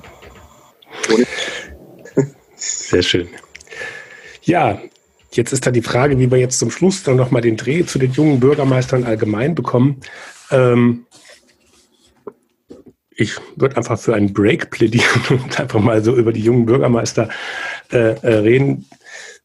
Sehr 2.56 3.04
schön. 3.04 3.28
Ja, 4.44 4.82
jetzt 5.32 5.52
ist 5.54 5.66
da 5.66 5.72
die 5.72 5.82
Frage, 5.82 6.18
wie 6.20 6.32
wir 6.32 6.38
jetzt 6.38 6.60
zum 6.60 6.72
Schluss 6.72 7.04
dann 7.04 7.18
nochmal 7.18 7.42
den 7.42 7.58
Dreh 7.58 7.86
zu 7.86 8.00
den 8.00 8.12
jungen 8.12 8.40
Bürgermeistern 8.40 9.04
allgemein 9.04 9.56
bekommen. 9.56 10.02
Ähm, 10.52 11.06
ich 13.16 13.36
würde 13.56 13.78
einfach 13.78 14.00
für 14.00 14.16
einen 14.16 14.34
Break 14.34 14.72
plädieren 14.72 15.22
und 15.30 15.60
einfach 15.60 15.80
mal 15.80 16.04
so 16.04 16.16
über 16.16 16.34
die 16.34 16.42
jungen 16.42 16.66
Bürgermeister 16.66 17.30
äh, 17.92 18.16
äh 18.22 18.36
reden. 18.36 18.86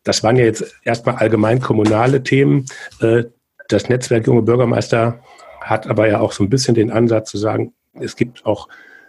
Das 0.09 0.23
waren 0.23 0.37
ja 0.37 0.47
jetzt 0.47 0.75
erstmal 0.85 1.16
allgemein 1.16 1.61
kommunale 1.61 2.23
Themen. 2.23 2.64
Äh, 3.03 3.25
das 3.68 3.90
Netzwerk 3.90 4.27
Junge 4.27 4.40
Bürgermeister 4.40 5.21
hat 5.61 5.87
aber 5.87 6.09
ja 6.09 6.21
auch 6.21 6.33
so 6.33 6.42
ein 6.42 6.49
bisschen 6.49 6.75
den 6.75 6.90
Ansatz 6.90 7.31
zu 7.31 7.37
sagen, 7.37 7.75
es 7.92 8.16
gibt 8.16 8.47
auch 8.47 8.68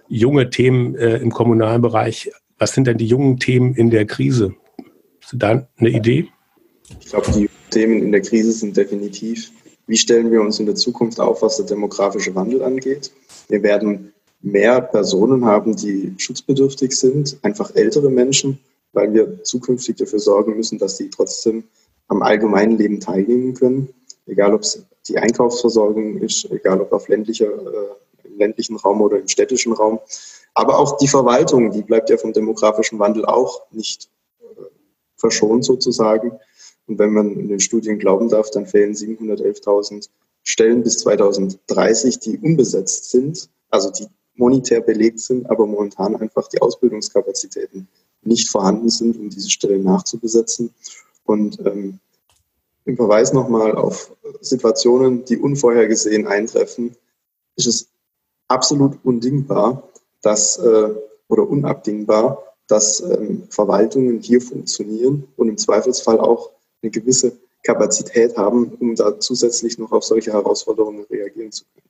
junge 0.09 0.49
Themen 0.49 0.95
äh, 0.95 1.15
im 1.19 1.31
kommunalen 1.31 1.81
Bereich. 1.81 2.29
Was 2.57 2.73
sind 2.73 2.85
denn 2.85 2.97
die 2.97 3.07
jungen 3.07 3.39
Themen 3.39 3.75
in 3.75 3.91
der 3.91 4.05
Krise? 4.05 4.53
Hast 5.21 5.31
du 5.31 5.37
da 5.37 5.65
eine 5.77 5.89
Idee? 5.89 6.27
Ich 6.99 7.05
glaube, 7.05 7.31
die 7.31 7.49
Themen 7.69 8.03
in 8.03 8.11
der 8.11 8.21
Krise 8.21 8.51
sind 8.51 8.75
definitiv, 8.75 9.51
wie 9.87 9.95
stellen 9.95 10.29
wir 10.33 10.41
uns 10.41 10.59
in 10.59 10.65
der 10.65 10.75
Zukunft 10.75 11.21
auf, 11.21 11.41
was 11.41 11.55
der 11.55 11.65
demografische 11.65 12.35
Wandel 12.35 12.61
angeht. 12.61 13.09
Wir 13.47 13.63
werden 13.63 14.11
mehr 14.41 14.81
Personen 14.81 15.45
haben, 15.45 15.77
die 15.77 16.13
schutzbedürftig 16.17 16.91
sind, 16.91 17.37
einfach 17.41 17.73
ältere 17.73 18.09
Menschen, 18.09 18.59
weil 18.93 19.13
wir 19.13 19.43
zukünftig 19.43 19.97
dafür 19.97 20.19
sorgen 20.19 20.55
müssen, 20.55 20.79
dass 20.79 20.97
sie 20.97 21.09
trotzdem 21.09 21.63
am 22.07 22.21
allgemeinen 22.21 22.77
Leben 22.77 22.99
teilnehmen 22.99 23.53
können, 23.53 23.93
egal 24.25 24.53
ob 24.53 24.61
es 24.61 24.85
die 25.07 25.17
Einkaufsversorgung 25.17 26.17
ist, 26.17 26.49
egal 26.51 26.81
ob 26.81 26.91
auf 26.91 27.07
ländlicher, 27.07 27.47
äh, 27.47 28.27
im 28.27 28.37
ländlichen 28.37 28.75
Raum 28.75 29.01
oder 29.01 29.19
im 29.19 29.27
städtischen 29.27 29.73
Raum. 29.73 29.99
Aber 30.53 30.77
auch 30.79 30.97
die 30.97 31.07
Verwaltung, 31.07 31.71
die 31.71 31.83
bleibt 31.83 32.09
ja 32.09 32.17
vom 32.17 32.33
demografischen 32.33 32.99
Wandel 32.99 33.25
auch 33.25 33.63
nicht 33.71 34.09
äh, 34.41 34.61
verschont 35.15 35.65
sozusagen. 35.65 36.31
Und 36.87 36.97
wenn 36.99 37.13
man 37.13 37.31
in 37.39 37.47
den 37.47 37.59
Studien 37.59 37.99
glauben 37.99 38.29
darf, 38.29 38.49
dann 38.49 38.65
fehlen 38.65 38.93
711.000 38.93 40.09
Stellen 40.43 40.83
bis 40.83 40.97
2030, 40.97 42.19
die 42.19 42.37
unbesetzt 42.39 43.11
sind, 43.11 43.49
also 43.69 43.91
die 43.91 44.07
monetär 44.35 44.81
belegt 44.81 45.19
sind, 45.19 45.49
aber 45.49 45.67
momentan 45.67 46.15
einfach 46.15 46.47
die 46.47 46.61
Ausbildungskapazitäten 46.61 47.87
nicht 48.21 48.49
vorhanden 48.49 48.89
sind, 48.89 49.17
um 49.17 49.29
diese 49.29 49.49
Stellen 49.49 49.83
nachzubesetzen. 49.83 50.73
Und 51.25 51.59
ähm, 51.65 51.99
im 52.85 52.95
Verweis 52.95 53.33
nochmal 53.33 53.75
auf 53.75 54.15
Situationen, 54.41 55.25
die 55.25 55.37
unvorhergesehen 55.37 56.27
eintreffen, 56.27 56.95
ist 57.55 57.67
es 57.67 57.87
absolut 58.47 58.97
undingbar, 59.03 59.89
dass, 60.21 60.57
äh, 60.57 60.89
oder 61.27 61.47
unabdingbar, 61.47 62.43
dass 62.67 63.01
ähm, 63.01 63.43
Verwaltungen 63.49 64.19
hier 64.19 64.41
funktionieren 64.41 65.27
und 65.37 65.49
im 65.49 65.57
Zweifelsfall 65.57 66.19
auch 66.19 66.51
eine 66.81 66.91
gewisse 66.91 67.37
Kapazität 67.63 68.37
haben, 68.37 68.73
um 68.79 68.95
da 68.95 69.19
zusätzlich 69.19 69.77
noch 69.77 69.91
auf 69.91 70.03
solche 70.03 70.33
Herausforderungen 70.33 71.05
reagieren 71.09 71.51
zu 71.51 71.65
können. 71.65 71.89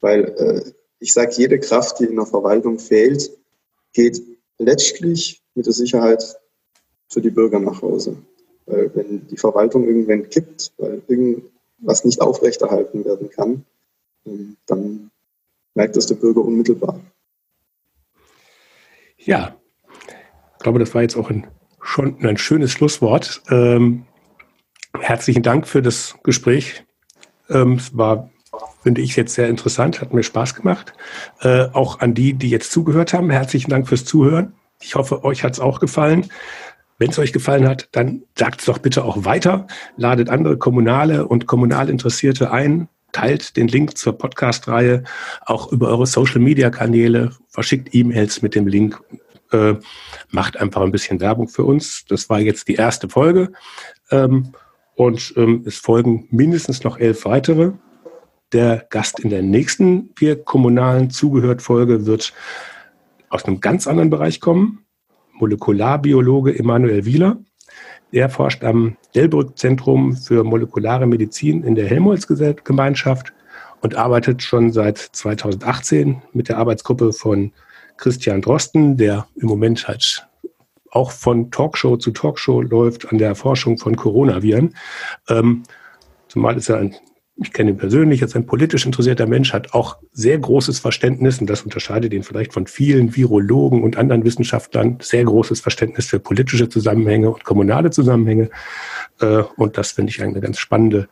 Weil 0.00 0.24
äh, 0.24 0.72
ich 0.98 1.12
sage, 1.12 1.32
jede 1.36 1.58
Kraft, 1.58 2.00
die 2.00 2.04
in 2.04 2.16
der 2.16 2.26
Verwaltung 2.26 2.78
fehlt, 2.78 3.30
geht 3.92 4.22
letztlich 4.58 5.42
mit 5.54 5.66
der 5.66 5.72
Sicherheit 5.72 6.36
für 7.08 7.20
die 7.20 7.30
Bürger 7.30 7.60
nach 7.60 7.82
Hause. 7.82 8.16
Weil 8.66 8.90
wenn 8.94 9.26
die 9.28 9.36
Verwaltung 9.36 9.86
irgendwann 9.86 10.28
kippt, 10.28 10.72
weil 10.78 11.02
irgendwas 11.06 12.04
nicht 12.04 12.20
aufrechterhalten 12.20 13.04
werden 13.04 13.30
kann, 13.30 13.64
ähm, 14.26 14.56
dann 14.66 15.10
merkt 15.74 15.96
das 15.96 16.06
der 16.06 16.16
Bürger 16.16 16.42
unmittelbar. 16.42 17.00
Ja, 19.18 19.56
ich 20.52 20.62
glaube, 20.62 20.78
das 20.78 20.94
war 20.94 21.02
jetzt 21.02 21.16
auch 21.16 21.30
ein, 21.30 21.46
schon 21.80 22.18
ein 22.24 22.38
schönes 22.38 22.72
Schlusswort. 22.72 23.42
Ähm, 23.50 24.06
herzlichen 24.98 25.42
Dank 25.42 25.68
für 25.68 25.82
das 25.82 26.16
Gespräch. 26.22 26.84
Ähm, 27.48 27.74
es 27.74 27.96
war 27.96 28.30
finde 28.82 29.00
ich 29.00 29.16
jetzt 29.16 29.34
sehr 29.34 29.48
interessant, 29.48 30.00
hat 30.00 30.14
mir 30.14 30.22
Spaß 30.22 30.54
gemacht. 30.54 30.92
Äh, 31.40 31.66
auch 31.72 32.00
an 32.00 32.14
die, 32.14 32.34
die 32.34 32.50
jetzt 32.50 32.70
zugehört 32.70 33.12
haben, 33.12 33.30
herzlichen 33.30 33.70
Dank 33.70 33.88
fürs 33.88 34.04
Zuhören. 34.04 34.52
Ich 34.80 34.94
hoffe, 34.94 35.24
euch 35.24 35.42
hat 35.42 35.54
es 35.54 35.60
auch 35.60 35.80
gefallen. 35.80 36.28
Wenn 36.98 37.10
es 37.10 37.18
euch 37.18 37.32
gefallen 37.32 37.68
hat, 37.68 37.88
dann 37.92 38.22
sagt 38.38 38.60
es 38.60 38.66
doch 38.66 38.78
bitte 38.78 39.04
auch 39.04 39.24
weiter. 39.24 39.66
Ladet 39.96 40.30
andere 40.30 40.56
Kommunale 40.56 41.26
und 41.26 41.46
Kommunalinteressierte 41.46 42.50
ein. 42.50 42.88
Teilt 43.12 43.56
den 43.56 43.68
Link 43.68 43.98
zur 43.98 44.16
Podcast-Reihe 44.16 45.04
auch 45.44 45.72
über 45.72 45.88
eure 45.88 46.06
Social-Media-Kanäle. 46.06 47.32
Verschickt 47.48 47.94
E-Mails 47.94 48.42
mit 48.42 48.54
dem 48.54 48.66
Link. 48.66 49.00
Äh, 49.52 49.74
macht 50.30 50.56
einfach 50.56 50.82
ein 50.82 50.92
bisschen 50.92 51.20
Werbung 51.20 51.48
für 51.48 51.64
uns. 51.64 52.04
Das 52.08 52.28
war 52.30 52.40
jetzt 52.40 52.68
die 52.68 52.74
erste 52.74 53.08
Folge. 53.08 53.52
Ähm, 54.10 54.52
und 54.94 55.34
ähm, 55.36 55.64
es 55.66 55.76
folgen 55.76 56.26
mindestens 56.30 56.82
noch 56.82 56.98
elf 56.98 57.26
weitere. 57.26 57.72
Der 58.52 58.86
Gast 58.90 59.20
in 59.20 59.30
der 59.30 59.42
nächsten 59.42 60.10
vier 60.16 60.42
kommunalen 60.42 61.10
Zugehört-Folge 61.10 62.06
wird 62.06 62.32
aus 63.28 63.44
einem 63.44 63.60
ganz 63.60 63.88
anderen 63.88 64.10
Bereich 64.10 64.40
kommen. 64.40 64.84
Molekularbiologe 65.32 66.56
Emanuel 66.56 67.04
Wieler. 67.04 67.38
Er 68.12 68.30
forscht 68.30 68.62
am 68.62 68.96
Delbrück-Zentrum 69.16 70.16
für 70.16 70.44
molekulare 70.44 71.06
Medizin 71.06 71.64
in 71.64 71.74
der 71.74 71.88
Helmholtz-Gemeinschaft 71.88 73.32
und 73.80 73.96
arbeitet 73.96 74.42
schon 74.42 74.70
seit 74.70 74.98
2018 74.98 76.22
mit 76.32 76.48
der 76.48 76.58
Arbeitsgruppe 76.58 77.12
von 77.12 77.52
Christian 77.96 78.42
Drosten, 78.42 78.96
der 78.96 79.26
im 79.34 79.48
Moment 79.48 79.88
halt 79.88 80.26
auch 80.92 81.10
von 81.10 81.50
Talkshow 81.50 81.96
zu 81.96 82.12
Talkshow 82.12 82.62
läuft 82.62 83.10
an 83.10 83.18
der 83.18 83.28
Erforschung 83.28 83.76
von 83.76 83.96
Coronaviren. 83.96 84.76
Ähm, 85.28 85.64
zumal 86.28 86.56
ist 86.56 86.68
er 86.68 86.78
ein 86.78 86.94
ich 87.38 87.52
kenne 87.52 87.70
ihn 87.70 87.76
persönlich, 87.76 88.22
als 88.22 88.34
ein 88.34 88.46
politisch 88.46 88.86
interessierter 88.86 89.26
Mensch, 89.26 89.52
hat 89.52 89.74
auch 89.74 89.98
sehr 90.12 90.38
großes 90.38 90.78
Verständnis, 90.78 91.38
und 91.38 91.50
das 91.50 91.62
unterscheidet 91.62 92.14
ihn 92.14 92.22
vielleicht 92.22 92.54
von 92.54 92.66
vielen 92.66 93.14
Virologen 93.14 93.82
und 93.82 93.98
anderen 93.98 94.24
Wissenschaftlern, 94.24 94.98
sehr 95.02 95.24
großes 95.24 95.60
Verständnis 95.60 96.06
für 96.06 96.18
politische 96.18 96.68
Zusammenhänge 96.68 97.30
und 97.30 97.44
kommunale 97.44 97.90
Zusammenhänge. 97.90 98.48
Äh, 99.20 99.42
und 99.56 99.76
das 99.76 99.92
finde 99.92 100.10
ich 100.10 100.22
eine 100.22 100.40
ganz 100.40 100.58
spannende 100.58 101.08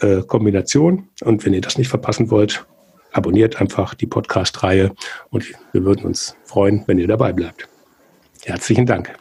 äh, 0.00 0.22
Kombination. 0.22 1.08
Und 1.22 1.44
wenn 1.44 1.52
ihr 1.52 1.60
das 1.60 1.76
nicht 1.76 1.88
verpassen 1.88 2.30
wollt, 2.30 2.64
abonniert 3.12 3.60
einfach 3.60 3.92
die 3.92 4.06
Podcast-Reihe 4.06 4.92
und 5.28 5.44
wir 5.72 5.84
würden 5.84 6.06
uns 6.06 6.34
freuen, 6.44 6.82
wenn 6.86 6.98
ihr 6.98 7.08
dabei 7.08 7.34
bleibt. 7.34 7.68
Herzlichen 8.44 8.86
Dank. 8.86 9.14